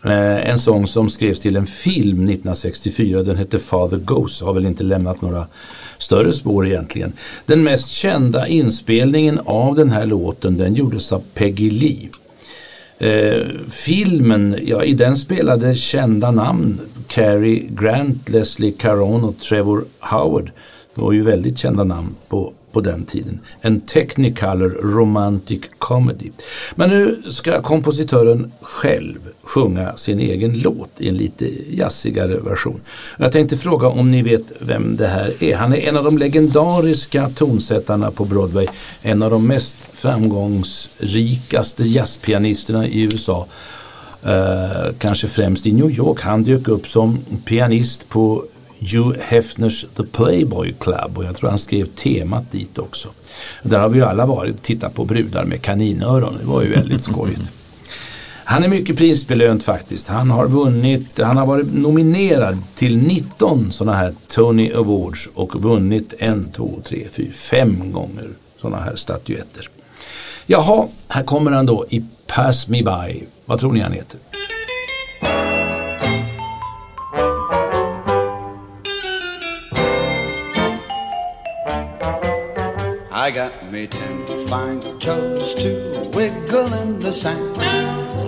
Eh, 0.04 0.50
En 0.50 0.58
sång 0.58 0.86
som 0.86 1.10
skrevs 1.10 1.40
till 1.40 1.56
en 1.56 1.66
film 1.66 2.18
1964. 2.24 3.22
Den 3.22 3.36
hette 3.36 3.58
Father 3.58 3.96
Goes. 3.98 4.42
Har 4.42 4.52
väl 4.52 4.66
inte 4.66 4.84
lämnat 4.84 5.22
några 5.22 5.46
större 5.98 6.32
spår 6.32 6.66
egentligen. 6.66 7.12
Den 7.46 7.62
mest 7.62 7.88
kända 7.90 8.48
inspelningen 8.48 9.40
av 9.44 9.74
den 9.74 9.90
här 9.90 10.06
låten 10.06 10.56
den 10.56 10.74
gjordes 10.74 11.12
av 11.12 11.22
Peggy 11.34 11.70
Lee. 11.70 12.08
Eh, 12.98 13.46
filmen, 13.70 14.58
ja 14.62 14.84
i 14.84 14.94
den 14.94 15.16
spelade 15.16 15.74
kända 15.74 16.30
namn 16.30 16.80
Cary 17.06 17.66
Grant, 17.70 18.28
Leslie 18.28 18.72
Caron 18.72 19.24
och 19.24 19.38
Trevor 19.38 19.84
Howard. 19.98 20.50
Det 20.94 21.00
var 21.00 21.12
ju 21.12 21.22
väldigt 21.22 21.58
kända 21.58 21.84
namn 21.84 22.14
på, 22.28 22.52
på 22.72 22.80
den 22.80 23.04
tiden. 23.04 23.40
En 23.60 23.80
Technicolor 23.80 24.68
Romantic 24.68 25.60
Comedy. 25.78 26.30
Men 26.74 26.90
nu 26.90 27.22
ska 27.30 27.62
kompositören 27.62 28.52
själv 28.60 29.18
sjunga 29.42 29.96
sin 29.96 30.20
egen 30.20 30.58
låt 30.58 30.90
i 30.98 31.08
en 31.08 31.16
lite 31.16 31.48
jazzigare 31.76 32.38
version. 32.38 32.80
Jag 33.18 33.32
tänkte 33.32 33.56
fråga 33.56 33.88
om 33.88 34.10
ni 34.10 34.22
vet 34.22 34.52
vem 34.58 34.96
det 34.96 35.06
här 35.06 35.42
är. 35.42 35.56
Han 35.56 35.72
är 35.72 35.88
en 35.88 35.96
av 35.96 36.04
de 36.04 36.18
legendariska 36.18 37.30
tonsättarna 37.34 38.10
på 38.10 38.24
Broadway. 38.24 38.66
En 39.02 39.22
av 39.22 39.30
de 39.30 39.46
mest 39.46 39.76
framgångsrikaste 39.92 41.82
jazzpianisterna 41.82 42.86
i 42.86 43.00
USA. 43.00 43.46
Uh, 44.26 44.32
eh, 44.32 44.92
kanske 44.98 45.28
främst 45.28 45.66
i 45.66 45.72
New 45.72 45.90
York. 45.90 46.20
Han 46.20 46.42
dök 46.42 46.68
upp 46.68 46.86
som 46.86 47.18
pianist 47.44 48.08
på 48.08 48.44
Hugh 48.80 49.16
Hefners 49.20 49.86
The 49.96 50.02
Playboy 50.02 50.74
Club 50.80 51.18
och 51.18 51.24
jag 51.24 51.36
tror 51.36 51.50
han 51.50 51.58
skrev 51.58 51.86
temat 51.86 52.52
dit 52.52 52.78
också. 52.78 53.08
Där 53.62 53.78
har 53.78 53.88
vi 53.88 53.98
ju 53.98 54.04
alla 54.04 54.26
varit 54.26 54.54
och 54.54 54.62
tittat 54.62 54.94
på 54.94 55.04
brudar 55.04 55.44
med 55.44 55.62
kaninöron. 55.62 56.36
Det 56.40 56.46
var 56.46 56.62
ju 56.62 56.70
väldigt 56.70 57.02
skojigt. 57.02 57.52
Han 58.44 58.64
är 58.64 58.68
mycket 58.68 58.96
prisbelönt 58.96 59.64
faktiskt. 59.64 60.08
Han 60.08 60.30
har 60.30 60.46
vunnit, 60.46 61.18
han 61.18 61.36
har 61.36 61.46
varit 61.46 61.74
nominerad 61.74 62.58
till 62.74 62.98
19 62.98 63.72
sådana 63.72 63.96
här 63.96 64.14
Tony 64.28 64.72
Awards 64.72 65.28
och 65.34 65.62
vunnit 65.62 66.14
en, 66.18 66.52
två, 66.52 66.80
tre, 66.84 67.06
fyra, 67.12 67.32
fem 67.32 67.92
gånger 67.92 68.28
sådana 68.60 68.82
här 68.82 68.96
statyetter. 68.96 69.68
Jaha, 70.46 70.88
här 71.08 71.22
kommer 71.22 71.50
han 71.50 71.66
då 71.66 71.86
i 71.90 72.04
Pass 72.26 72.68
Me 72.68 72.82
By. 72.82 73.22
Vad 73.44 73.60
tror 73.60 73.72
ni 73.72 73.80
han 73.80 73.92
heter? 73.92 74.20
I 83.30 83.32
got 83.32 83.70
me 83.70 83.86
ten 83.86 84.26
fine 84.48 84.80
toes 84.98 85.54
to 85.54 86.10
wiggle 86.12 86.72
in 86.74 86.98
the 86.98 87.12
sand. 87.12 87.56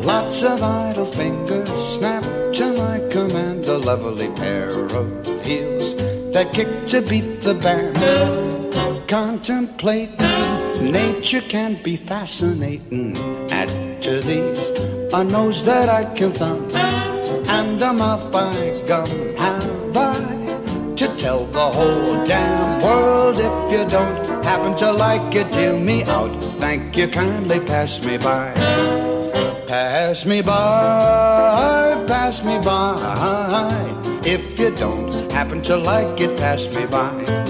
Lots 0.04 0.44
of 0.44 0.62
idle 0.62 1.06
fingers 1.06 1.68
snap 1.96 2.22
to 2.54 2.72
my 2.76 3.00
command. 3.10 3.66
A 3.66 3.78
lovely 3.78 4.28
pair 4.28 4.68
of 4.68 5.44
heels 5.44 5.96
that 6.32 6.52
kick 6.52 6.86
to 6.86 7.02
beat 7.02 7.40
the 7.40 7.52
band. 7.52 7.98
Contemplating 9.08 10.92
nature 10.92 11.40
can 11.40 11.82
be 11.82 11.96
fascinating. 11.96 13.16
Add 13.50 14.00
to 14.02 14.20
these 14.20 14.68
a 15.12 15.24
nose 15.24 15.64
that 15.64 15.88
I 15.88 16.04
can 16.14 16.32
thumb 16.32 16.70
and 17.48 17.82
a 17.82 17.92
mouth 17.92 18.30
by 18.30 18.84
gum. 18.86 19.08
Have 19.34 19.96
I 19.96 20.94
to 20.94 21.08
tell 21.18 21.44
the 21.46 21.70
whole 21.72 22.24
damn 22.24 22.80
world. 22.80 23.38
If 23.38 23.72
you 23.72 23.84
don't 23.84 24.21
happen 24.44 24.76
to 24.76 24.92
like 24.92 25.34
it, 25.34 25.50
deal 25.52 25.78
me 25.78 26.04
out. 26.04 26.32
Thank 26.60 26.96
you 26.96 27.08
kindly, 27.08 27.60
pass 27.60 28.02
me 28.04 28.18
by. 28.18 28.52
Pass 29.66 30.26
me 30.26 30.42
by, 30.42 32.04
pass 32.06 32.44
me 32.44 32.58
by. 32.58 34.20
If 34.24 34.58
you 34.58 34.70
don't 34.70 35.32
happen 35.32 35.62
to 35.62 35.76
like 35.76 36.20
it, 36.20 36.38
pass 36.38 36.66
me 36.68 36.86
by. 36.86 37.42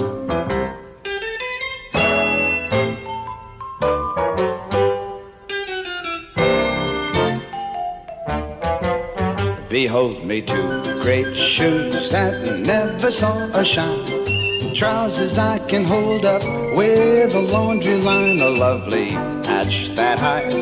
Behold 9.69 10.25
me 10.25 10.43
two 10.43 10.83
great 11.03 11.35
shoes 11.35 12.11
that 12.11 12.61
never 12.61 13.11
saw 13.11 13.37
a 13.55 13.65
shine. 13.65 14.75
Trousers 14.75 15.39
I 15.39 15.59
can 15.61 15.85
hold 15.85 16.25
up 16.25 16.43
with 16.77 17.35
a 17.35 17.41
laundry 17.41 18.01
line, 18.01 18.41
a 18.41 18.49
lovely 18.49 19.11
patch 19.43 19.95
that 19.95 20.19
hides 20.19 20.55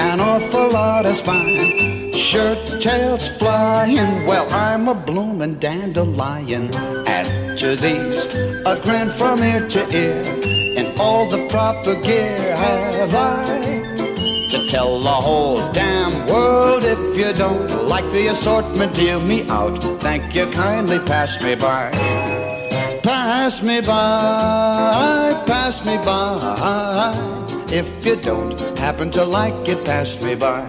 an 0.00 0.20
awful 0.20 0.70
lot 0.70 1.06
of 1.06 1.16
spine. 1.16 2.12
Shirt 2.12 2.80
tails 2.80 3.28
flying, 3.38 4.26
well, 4.26 4.46
I'm 4.52 4.88
a 4.88 4.94
bloomin' 4.94 5.58
dandelion. 5.58 6.74
Add 7.06 7.58
to 7.58 7.76
these 7.76 8.26
a 8.66 8.80
grin 8.82 9.10
from 9.10 9.42
ear 9.42 9.68
to 9.68 9.80
ear, 9.94 10.22
and 10.78 10.98
all 10.98 11.28
the 11.28 11.46
proper 11.48 11.94
gear 12.00 12.56
have 12.56 13.14
I 13.14 13.76
to 14.50 14.68
tell 14.70 15.00
the 15.00 15.08
whole 15.08 15.72
damn 15.72 16.26
world 16.26 16.84
if 16.84 17.18
you 17.18 17.32
don't 17.32 17.88
like 17.88 18.10
the 18.12 18.28
assortment, 18.28 18.94
deal 18.94 19.20
me 19.20 19.48
out. 19.48 19.82
Thank 20.00 20.34
you 20.34 20.46
kindly, 20.50 21.00
pass 21.00 21.40
me 21.42 21.54
by. 21.54 21.90
Pass 23.02 23.62
me 23.62 23.80
by, 23.80 25.44
pass 25.46 25.55
me 25.84 25.96
by. 25.98 27.12
If 27.70 28.06
you 28.06 28.16
don't 28.16 28.58
happen 28.78 29.10
to 29.10 29.24
like 29.24 29.68
it, 29.68 29.84
pass 29.84 30.20
me 30.22 30.34
by. 30.36 30.64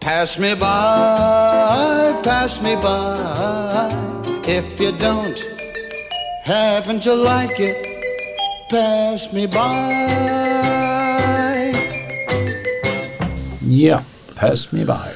Pass 0.00 0.38
me 0.38 0.54
by, 0.54 2.20
pass 2.24 2.60
me 2.60 2.74
by. 2.74 3.88
If 4.44 4.80
you 4.80 4.90
don't 4.90 5.38
happen 6.44 7.00
to 7.00 7.14
like 7.14 7.60
it, 7.60 7.86
pass 8.68 9.32
me 9.32 9.46
by. 9.46 10.02
Ja, 13.68 14.02
Pass 14.34 14.72
Me 14.72 14.84
By. 14.84 15.12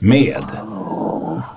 Med. 0.00 0.71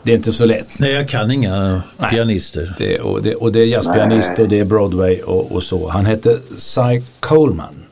Det 0.05 0.11
är 0.11 0.15
inte 0.15 0.31
så 0.31 0.45
lätt. 0.45 0.79
Nej, 0.79 0.93
jag 0.93 1.09
kan 1.09 1.31
inga 1.31 1.83
Nej. 1.97 2.09
pianister. 2.09 2.75
Det, 2.77 2.99
och, 2.99 3.23
det, 3.23 3.35
och 3.35 3.51
det 3.51 3.59
är 3.59 3.65
jazzpianist 3.65 4.39
och 4.39 4.49
det 4.49 4.59
är 4.59 4.65
Broadway 4.65 5.21
och, 5.21 5.51
och 5.51 5.63
så. 5.63 5.89
Han 5.89 6.05
hette 6.05 6.39
Cy 6.57 7.01
Coleman. 7.19 7.85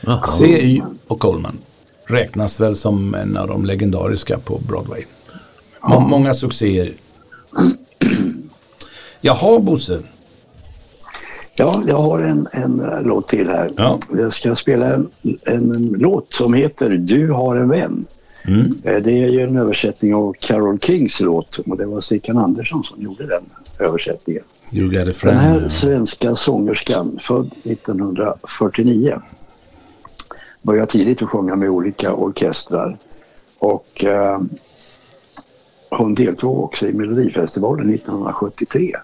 Jaha. 0.00 0.26
CY 0.26 0.82
och 1.06 1.18
Coleman 1.18 1.58
räknas 2.06 2.60
väl 2.60 2.76
som 2.76 3.14
en 3.14 3.36
av 3.36 3.48
de 3.48 3.64
legendariska 3.64 4.38
på 4.38 4.58
Broadway. 4.68 5.04
Må, 5.82 6.00
Många 6.00 6.34
succéer. 6.34 6.92
Jaha 9.20 9.60
Bosse, 9.60 10.02
Ja, 11.58 11.82
jag 11.86 11.98
har 11.98 12.18
en, 12.18 12.48
en 12.52 13.02
låt 13.02 13.28
till 13.28 13.48
här. 13.48 13.70
Ja. 13.76 13.98
Jag 14.18 14.32
ska 14.32 14.56
spela 14.56 14.94
en, 14.94 15.08
en, 15.46 15.94
låt 15.98 16.32
som 16.32 16.54
heter 16.54 16.90
Du 16.90 17.30
har 17.30 17.56
en 17.56 17.68
vän. 17.68 18.06
Eh, 18.84 19.02
Det 19.02 19.10
är 19.12 19.28
ju 19.28 19.40
en 19.40 19.56
översättning 19.56 20.14
av 20.14 20.34
Carole 20.40 20.78
Kings 20.78 21.20
låt 21.20 21.58
och 21.58 21.76
det 21.76 21.86
var 21.86 22.00
Stickan 22.00 22.38
Andersson 22.38 22.84
som 22.84 23.02
gjorde 23.02 23.26
den 23.26 23.42
översättningen. 23.78 24.42
Den 25.30 25.38
här 25.38 25.68
svenska 25.68 26.36
sångerskan, 26.36 27.18
född 27.22 27.50
1949, 27.64 29.20
började 30.62 30.86
tidigt 30.86 31.22
att 31.22 31.28
sjunga 31.28 31.56
med 31.56 31.70
olika 31.70 32.14
orkestrar. 32.14 32.96
Och 33.58 34.04
eh, 34.04 34.40
hon 35.90 36.14
deltog 36.14 36.64
också 36.64 36.86
i 36.86 36.92
Melodifestivalen 36.92 37.94
1973 37.94 38.96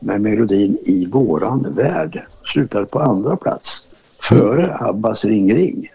med 0.00 0.20
melodin 0.20 0.78
I 0.84 1.06
våran 1.06 1.66
värld. 1.76 2.22
Slutade 2.52 2.86
på 2.86 3.00
andra 3.00 3.36
plats, 3.36 3.82
före 4.22 4.76
Abbas 4.80 5.24
Ring 5.24 5.54
Ring. 5.54 5.88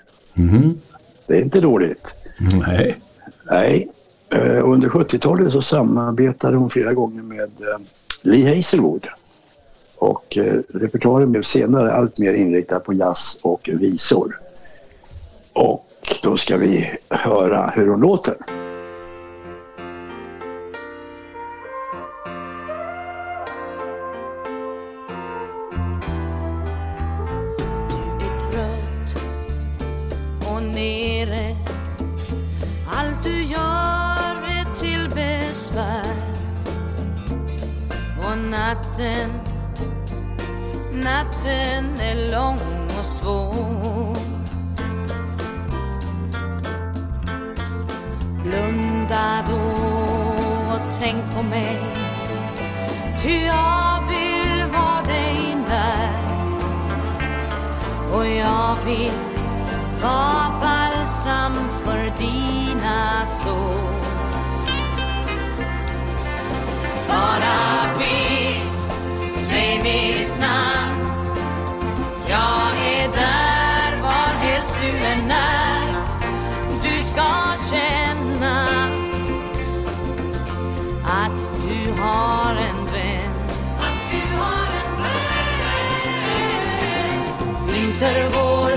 Det 1.30 1.38
är 1.38 1.42
inte 1.42 1.60
dåligt. 1.60 2.14
Nej. 2.68 2.96
Nej. 3.44 3.90
Eh, 4.30 4.70
Under 4.70 4.90
70-talet 4.90 5.54
så 5.54 5.62
samarbetade 5.62 6.58
hon 6.58 6.70
flera 6.70 6.92
gånger 6.94 7.22
med 7.24 7.40
eh, 7.60 7.80
Lee 8.22 8.56
Hazelwood. 8.56 9.08
Och 9.98 10.38
eh, 10.38 10.54
repertoaren 10.74 11.32
blev 11.32 11.42
senare 11.42 11.94
allt 11.94 12.20
mer 12.20 12.34
inriktad 12.34 12.80
på 12.80 12.94
jazz 12.94 13.38
och 13.42 13.70
visor. 13.74 14.36
Och 15.54 15.86
då 16.24 16.38
ska 16.38 16.58
vi 16.58 16.92
höra 17.10 17.72
hur 17.76 17.88
hon 17.88 18.02
låter. 18.02 18.36
Du 27.90 28.26
är 28.26 28.40
trött 28.40 29.24
och 30.52 30.64
nere 30.64 31.09
natten, 39.00 39.30
natten 40.92 42.00
är 42.00 42.32
lång 42.32 42.60
och 43.00 43.06
svår. 43.06 44.16
Blunda 48.44 49.46
då 49.48 49.82
och 50.76 50.94
tänk 51.00 51.36
på 51.36 51.44
mig. 51.44 51.80
Ty 53.22 53.46
jag 53.46 54.04
vill 54.08 54.64
vara 54.72 55.02
dig 55.02 55.58
när. 55.70 56.10
Och 58.14 58.26
jag 58.28 58.76
vill 58.86 59.12
vara 60.02 60.60
balsam 60.62 61.54
för 61.86 62.14
dina 62.18 63.26
sår. 63.26 64.00
Bara 67.08 67.98
be, 67.98 68.39
säg 69.70 69.78
mitt 69.84 70.40
namn. 70.40 71.06
Jag 72.30 72.72
är 72.88 73.08
där 73.08 74.02
varhelst 74.02 74.78
du 74.82 75.06
än 75.06 75.32
är. 75.32 75.94
Du 76.84 77.04
ska 77.04 77.56
känna 77.70 78.64
att 81.04 81.50
du 81.68 82.02
har 82.02 82.52
en 82.52 82.86
vän. 82.86 83.34
Att 83.78 84.12
du 84.12 84.38
har 84.38 84.70
en 84.82 84.96
vän. 85.04 85.20
Vintervår 87.68 88.69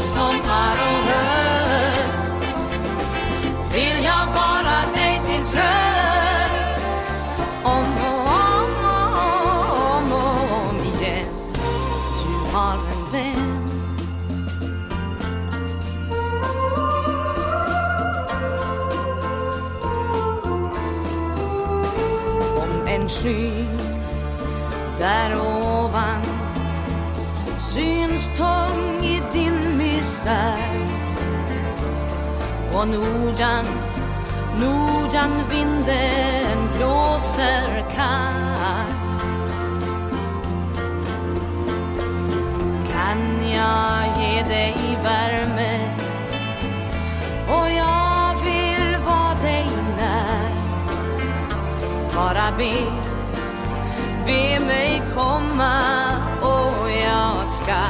Om 23.24 23.78
där 24.98 25.40
ovan 25.40 26.22
syns 27.58 28.26
tung 28.26 29.04
i 29.04 29.22
din 29.32 29.78
misär. 29.78 30.88
Och 32.72 32.88
Nordan, 32.88 33.64
Nordan 34.60 35.30
vinden 35.50 36.68
blåser 36.76 37.84
kall. 37.94 38.88
Kan 42.92 43.50
jag 43.50 44.18
ge 44.18 44.42
dig 44.42 44.98
värme? 45.02 45.96
Och 47.48 47.70
jag 47.70 48.44
vill 48.44 48.96
vara 49.06 49.34
dig 49.34 49.66
när. 49.98 50.52
Bara 52.16 52.56
be, 52.56 53.01
be 54.26 54.58
mig 54.66 55.02
komma 55.14 55.80
och 56.40 56.90
jag 56.90 57.48
ska 57.48 57.82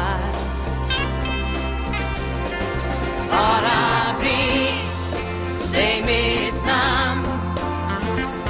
Bara 3.31 4.21
be, 4.21 5.57
säg 5.57 6.03
mitt 6.07 6.67
namn. 6.67 7.27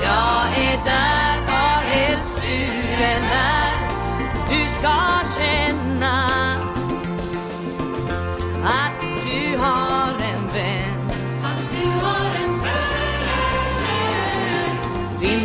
Jag 0.02 0.64
är 0.64 0.78
där 0.84 1.40
var 1.46 1.82
helst 1.82 2.42
du 2.42 2.88
än 3.04 3.22
är. 3.22 3.72
Du 4.48 4.68
ska 4.68 4.88
känna 5.38 5.61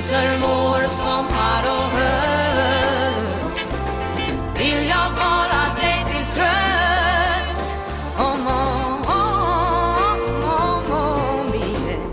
Vinter, 0.08 0.38
vår, 0.42 0.88
sommar 0.88 1.64
och 1.66 1.90
höst 2.00 3.74
Vill 4.58 4.88
jag 4.90 5.10
vara 5.10 5.76
dig 5.82 6.06
till 6.08 6.26
tröst? 6.34 7.66
Om 8.18 8.48
och 8.48 8.54
om, 8.84 9.34
om, 10.44 10.84
om 10.92 11.54
igen. 11.54 12.12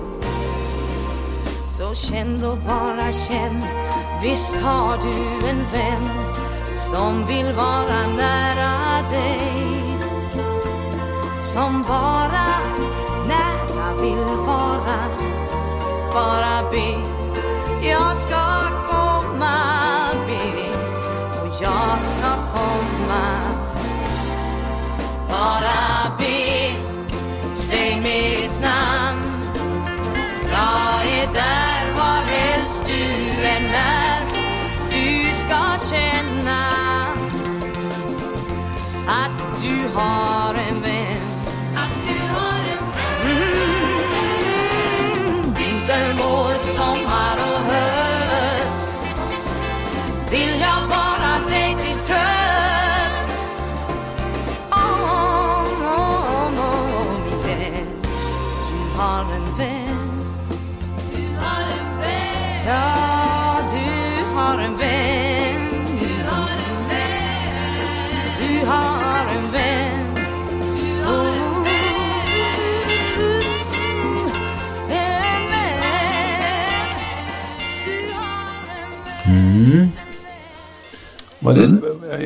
Så 1.71 1.95
känn 1.95 2.41
då 2.41 2.57
bara 2.57 3.13
känn. 3.13 3.65
Visst 4.23 4.57
har 4.57 4.97
du 4.97 5.49
en 5.49 5.65
vän 5.73 6.11
Som 6.75 7.27
vill 7.27 7.53
vara 7.55 8.07
nära 8.17 9.03
dig. 9.11 9.85
Som 11.43 11.83
bara 11.89 12.47
nära 13.29 13.95
vill 14.03 14.37
vara. 14.47 15.09
Bara 16.13 16.71
be. 16.71 17.14
Jag 17.89 18.17
ska 18.17 18.61
komma 18.89 20.11
be 20.27 20.69
Och 21.41 21.63
jag 21.63 22.01
ska 22.01 22.31
komma. 22.55 23.25
Bara 25.29 26.17
be 26.19 26.73
Säg 27.55 28.01
mitt 28.01 28.61
namn. 28.61 29.23
Jag 30.53 31.07
är 31.19 31.33
där 31.33 31.97
varhelst 31.97 32.85
du 32.87 33.05
än 33.45 33.65
är. 33.75 34.23
Du 34.91 35.35
ska 35.35 35.79
känna 35.91 36.65
att 39.09 39.63
du 39.63 39.99
har 39.99 40.24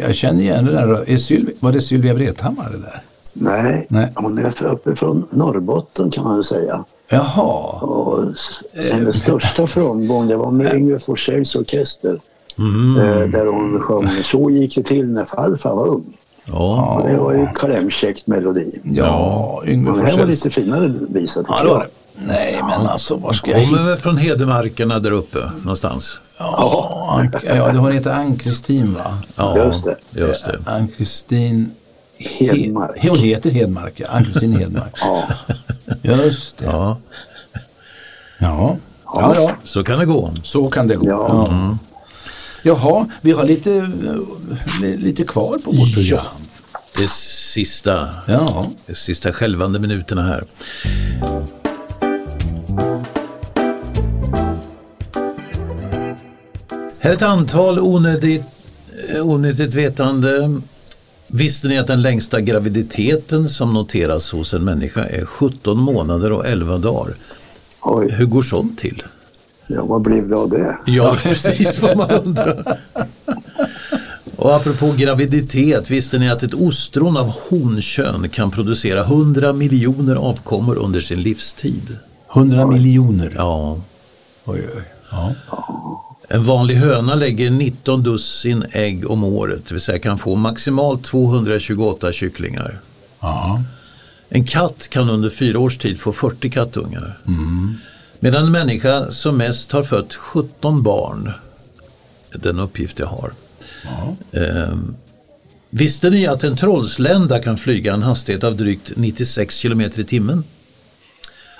Jag 0.00 0.14
känner 0.14 0.40
igen 0.40 0.64
det 0.64 0.72
där. 0.72 1.10
Är 1.10 1.16
Syl, 1.16 1.50
var 1.60 1.72
det 1.72 1.80
Sylvia 1.80 2.14
Vrethammar 2.14 2.68
det 2.72 2.78
där? 2.78 3.00
Nej, 3.32 3.86
Nej. 3.88 4.12
hon 4.14 4.38
är 4.38 4.64
uppe 4.64 4.94
från 4.96 5.26
Norrbotten 5.30 6.10
kan 6.10 6.24
man 6.24 6.34
väl 6.34 6.44
säga. 6.44 6.84
Jaha. 7.10 7.78
Och 7.80 8.24
s- 8.30 8.60
hennes 8.92 9.16
största 9.16 9.66
framgång 9.66 10.28
det 10.28 10.36
var 10.36 10.50
med 10.50 10.74
Yngve 10.74 10.98
Forssells 10.98 11.54
orkester. 11.56 12.20
Eh, 12.58 13.28
Där 13.30 13.46
hon 13.46 13.80
sjöng 13.80 14.08
Så 14.24 14.50
gick 14.50 14.74
det 14.74 14.82
till 14.82 15.06
när 15.06 15.24
farfar 15.24 15.74
var 15.74 15.86
ung. 15.88 16.16
Ja, 16.44 16.98
Och 17.02 17.08
det 17.08 17.16
var 17.16 17.32
ju 17.32 17.46
klämkäckt 17.54 18.26
melodi. 18.26 18.80
Ja, 18.84 19.62
Yngve 19.66 19.90
Och 19.90 19.98
det 19.98 20.06
här 20.06 20.18
var 20.18 20.26
lite 20.26 20.50
finare 20.50 20.94
visa 21.08 21.40
tycker 21.40 21.54
Ja, 21.58 21.62
det 21.62 21.68
var 21.68 21.80
det. 21.80 21.88
Nej, 22.26 22.60
men 22.68 22.86
alltså 22.86 23.16
var 23.16 23.32
ska 23.32 23.50
jag 23.50 23.58
hitta? 23.58 23.76
kommer 23.76 23.88
väl 23.88 23.96
från 23.98 24.16
Hedemarkerna 24.16 24.98
där 24.98 25.10
uppe 25.10 25.38
någonstans. 25.62 26.20
Ja, 26.38 27.28
ja, 27.44 27.72
hon 27.72 27.92
heter 27.92 28.10
Ann-Kristin 28.12 28.94
va? 28.94 29.18
Ja, 29.36 29.64
Just 29.64 29.84
det. 29.84 29.96
Just 30.10 30.44
det. 30.44 30.58
Ann-Kristin 30.66 31.70
Hedmark. 32.18 32.96
He- 32.96 33.08
Hon 33.10 33.18
heter 33.18 33.50
Hedmark, 33.50 34.00
ja. 34.00 34.06
Ann-Kristin 34.08 34.52
Hedmark. 34.56 34.98
Ja. 35.02 35.22
Just 36.02 36.58
det. 36.58 36.64
Ja, 36.64 36.96
Ja. 38.40 38.76
Ja, 39.14 39.34
ja, 39.34 39.50
så 39.64 39.84
kan 39.84 39.98
det 39.98 40.04
gå. 40.06 40.30
så 40.42 40.70
kan 40.70 40.88
det 40.88 40.96
gå. 40.96 41.06
Ja. 41.06 41.44
Ja. 41.48 41.78
Jaha, 42.62 43.06
vi 43.20 43.32
har 43.32 43.44
lite, 43.44 43.74
eh, 43.76 43.84
li- 44.82 44.96
lite 44.96 45.24
kvar 45.24 45.58
på 45.64 45.70
vårt 45.70 45.94
program. 45.94 46.24
Det 46.96 47.08
sista, 47.10 48.08
Ja. 48.26 48.64
sista 48.94 49.32
skälvande 49.32 49.78
minuterna 49.78 50.22
här. 50.22 50.44
Här 57.00 57.10
är 57.10 57.14
ett 57.14 57.22
antal 57.22 57.78
onödigt, 57.78 58.42
eh, 59.08 59.26
onödigt 59.26 59.74
vetande. 59.74 60.60
Visste 61.26 61.68
ni 61.68 61.78
att 61.78 61.86
den 61.86 62.02
längsta 62.02 62.40
graviditeten 62.40 63.48
som 63.48 63.74
noteras 63.74 64.32
hos 64.32 64.54
en 64.54 64.64
människa 64.64 65.04
är 65.04 65.24
17 65.24 65.78
månader 65.78 66.32
och 66.32 66.46
11 66.46 66.78
dagar? 66.78 67.14
Oj, 67.82 68.10
Hur 68.10 68.26
går 68.26 68.42
sånt 68.42 68.78
till? 68.78 69.02
ja, 69.66 69.84
vad 69.84 70.02
blev 70.02 70.28
det 70.28 70.36
av 70.36 70.50
det? 70.50 70.78
Ja, 70.86 71.16
precis 71.22 71.82
vad 71.82 71.96
man 71.96 72.10
undrar. 72.10 72.78
Och 74.36 74.54
apropå 74.56 74.94
graviditet, 74.96 75.90
visste 75.90 76.18
ni 76.18 76.30
att 76.30 76.42
ett 76.42 76.54
ostron 76.54 77.16
av 77.16 77.34
honkön 77.50 78.28
kan 78.28 78.50
producera 78.50 79.00
100 79.00 79.52
miljoner 79.52 80.16
avkommor 80.16 80.76
under 80.76 81.00
sin 81.00 81.22
livstid? 81.22 81.96
100 82.34 82.66
miljoner. 82.66 83.32
Ja. 83.36 83.78
Oj, 84.44 84.60
oj. 84.76 84.82
Ja. 85.10 85.34
En 86.30 86.44
vanlig 86.44 86.74
höna 86.74 87.14
lägger 87.14 87.50
19 87.50 88.02
dussin 88.02 88.64
ägg 88.72 89.10
om 89.10 89.24
året, 89.24 89.66
det 89.66 89.74
vill 89.74 89.80
säga 89.80 89.98
kan 89.98 90.18
få 90.18 90.34
maximalt 90.34 91.04
228 91.04 92.12
kycklingar. 92.12 92.80
Ja. 93.20 93.62
En 94.28 94.44
katt 94.44 94.88
kan 94.88 95.10
under 95.10 95.30
fyra 95.30 95.58
års 95.58 95.78
tid 95.78 96.00
få 96.00 96.12
40 96.12 96.50
kattungar. 96.50 97.18
Medan 98.20 98.44
en 98.44 98.52
människa 98.52 99.10
som 99.10 99.36
mest 99.36 99.72
har 99.72 99.82
fött 99.82 100.14
17 100.14 100.82
barn, 100.82 101.32
den 102.34 102.58
uppgift 102.58 102.98
jag 102.98 103.06
har. 103.06 103.32
Ehm, 104.32 104.96
visste 105.70 106.10
ni 106.10 106.26
att 106.26 106.44
en 106.44 106.56
trollslända 106.56 107.42
kan 107.42 107.58
flyga 107.58 107.94
en 107.94 108.02
hastighet 108.02 108.44
av 108.44 108.56
drygt 108.56 108.96
96 108.96 109.62
km 109.62 109.80
i 109.80 110.04
timmen? 110.04 110.44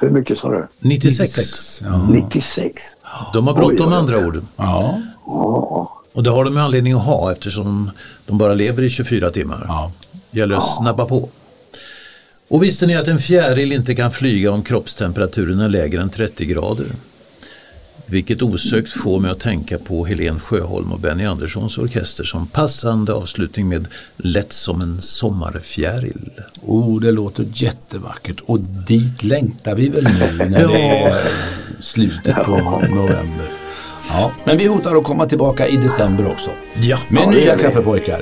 Hur 0.00 0.10
mycket 0.10 0.38
sa 0.38 0.50
du? 0.50 0.66
96. 0.78 1.82
Ja. 1.84 2.08
96? 2.10 2.72
De 3.32 3.46
har 3.46 3.54
bråttom 3.54 3.90
med 3.90 3.98
andra 3.98 4.26
ord. 4.26 4.42
Ja. 4.56 5.00
Och 6.12 6.22
det 6.22 6.30
har 6.30 6.44
de 6.44 6.56
anledning 6.56 6.92
att 6.92 7.04
ha 7.04 7.32
eftersom 7.32 7.90
de 8.26 8.38
bara 8.38 8.54
lever 8.54 8.82
i 8.82 8.90
24 8.90 9.30
timmar. 9.30 9.64
Ja. 9.68 9.92
gäller 10.30 10.56
att 10.56 10.76
snabba 10.76 11.04
på. 11.04 11.28
Och 12.48 12.62
visste 12.62 12.86
ni 12.86 12.96
att 12.96 13.08
en 13.08 13.18
fjäril 13.18 13.72
inte 13.72 13.94
kan 13.94 14.12
flyga 14.12 14.52
om 14.52 14.62
kroppstemperaturen 14.62 15.60
är 15.60 15.68
lägre 15.68 16.02
än 16.02 16.10
30 16.10 16.44
grader? 16.44 16.86
Vilket 18.10 18.42
osökt 18.42 18.92
får 18.92 19.20
mig 19.20 19.30
att 19.30 19.40
tänka 19.40 19.78
på 19.78 20.04
Helen 20.04 20.40
Sjöholm 20.40 20.92
och 20.92 21.00
Benny 21.00 21.24
Anderssons 21.24 21.78
orkester 21.78 22.24
som 22.24 22.46
passande 22.46 23.12
avslutning 23.12 23.68
med 23.68 23.88
Lätt 24.16 24.52
som 24.52 24.80
en 24.80 25.00
sommarfjäril. 25.00 26.30
Oh, 26.62 27.00
det 27.00 27.12
låter 27.12 27.46
jättevackert 27.54 28.40
och 28.46 28.60
dit 28.86 29.22
längtar 29.22 29.74
vi 29.74 29.88
väl 29.88 30.04
nu 30.04 30.36
när 30.48 30.68
det 30.68 30.90
är 31.02 31.14
slutet 31.80 32.36
på 32.44 32.56
november. 32.90 33.50
Ja, 34.10 34.32
men 34.46 34.56
vi 34.58 34.66
hotar 34.66 34.96
att 34.96 35.04
komma 35.04 35.26
tillbaka 35.26 35.66
i 35.68 35.76
december 35.76 36.26
också. 36.30 36.50
Ja. 36.80 36.96
Med 37.12 37.22
Ja, 37.22 37.30
nya 37.30 37.58
kaffepojkar. 37.58 38.16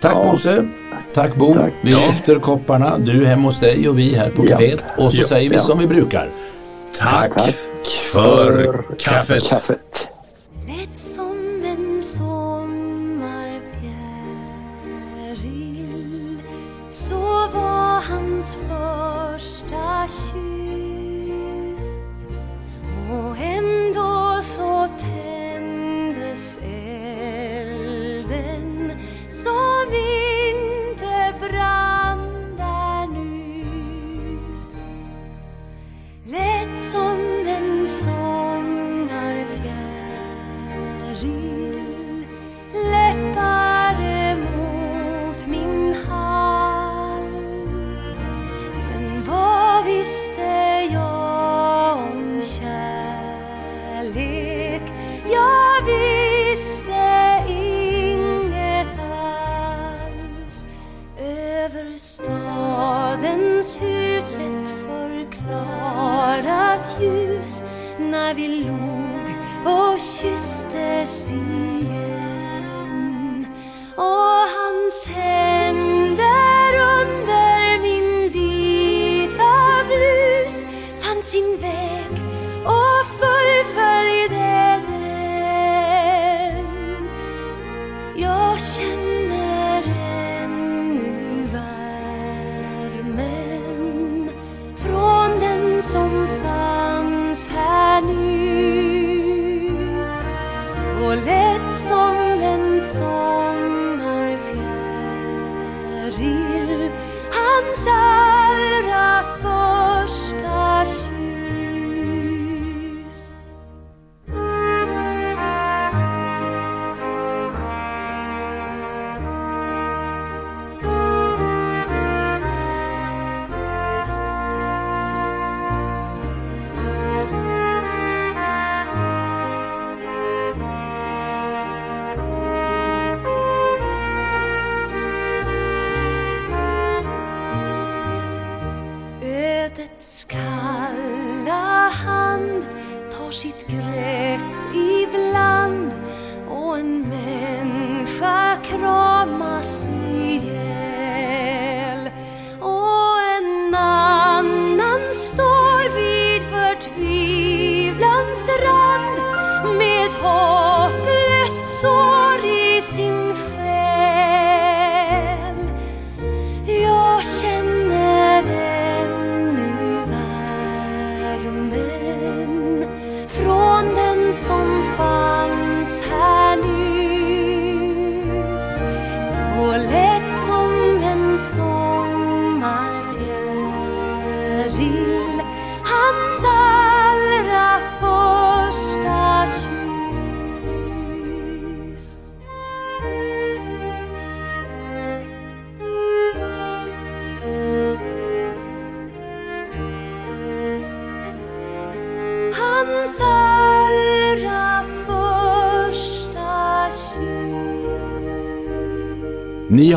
Tack 0.00 0.14
Bosse. 0.14 0.68
Tack 1.14 1.36
Bo. 1.36 1.54
Tack. 1.54 1.72
Vi 1.84 1.90
lyfter 1.90 2.38
kopparna. 2.38 2.98
Du 2.98 3.26
hemma 3.26 3.42
hos 3.48 3.58
dig 3.60 3.88
och 3.88 3.98
vi 3.98 4.14
här 4.14 4.30
på 4.30 4.46
Ja. 4.46 4.56
kaféet. 4.56 4.80
Och 4.98 5.12
så 5.12 5.20
Ja. 5.20 5.26
säger 5.26 5.50
vi 5.50 5.56
Ja. 5.56 5.62
som 5.62 5.78
vi 5.78 5.86
brukar. 5.86 6.30
Tack, 6.98 7.34
Tack 7.34 7.54
för 8.12 8.84
kaffet! 8.98 9.42
kaffet. 9.48 10.09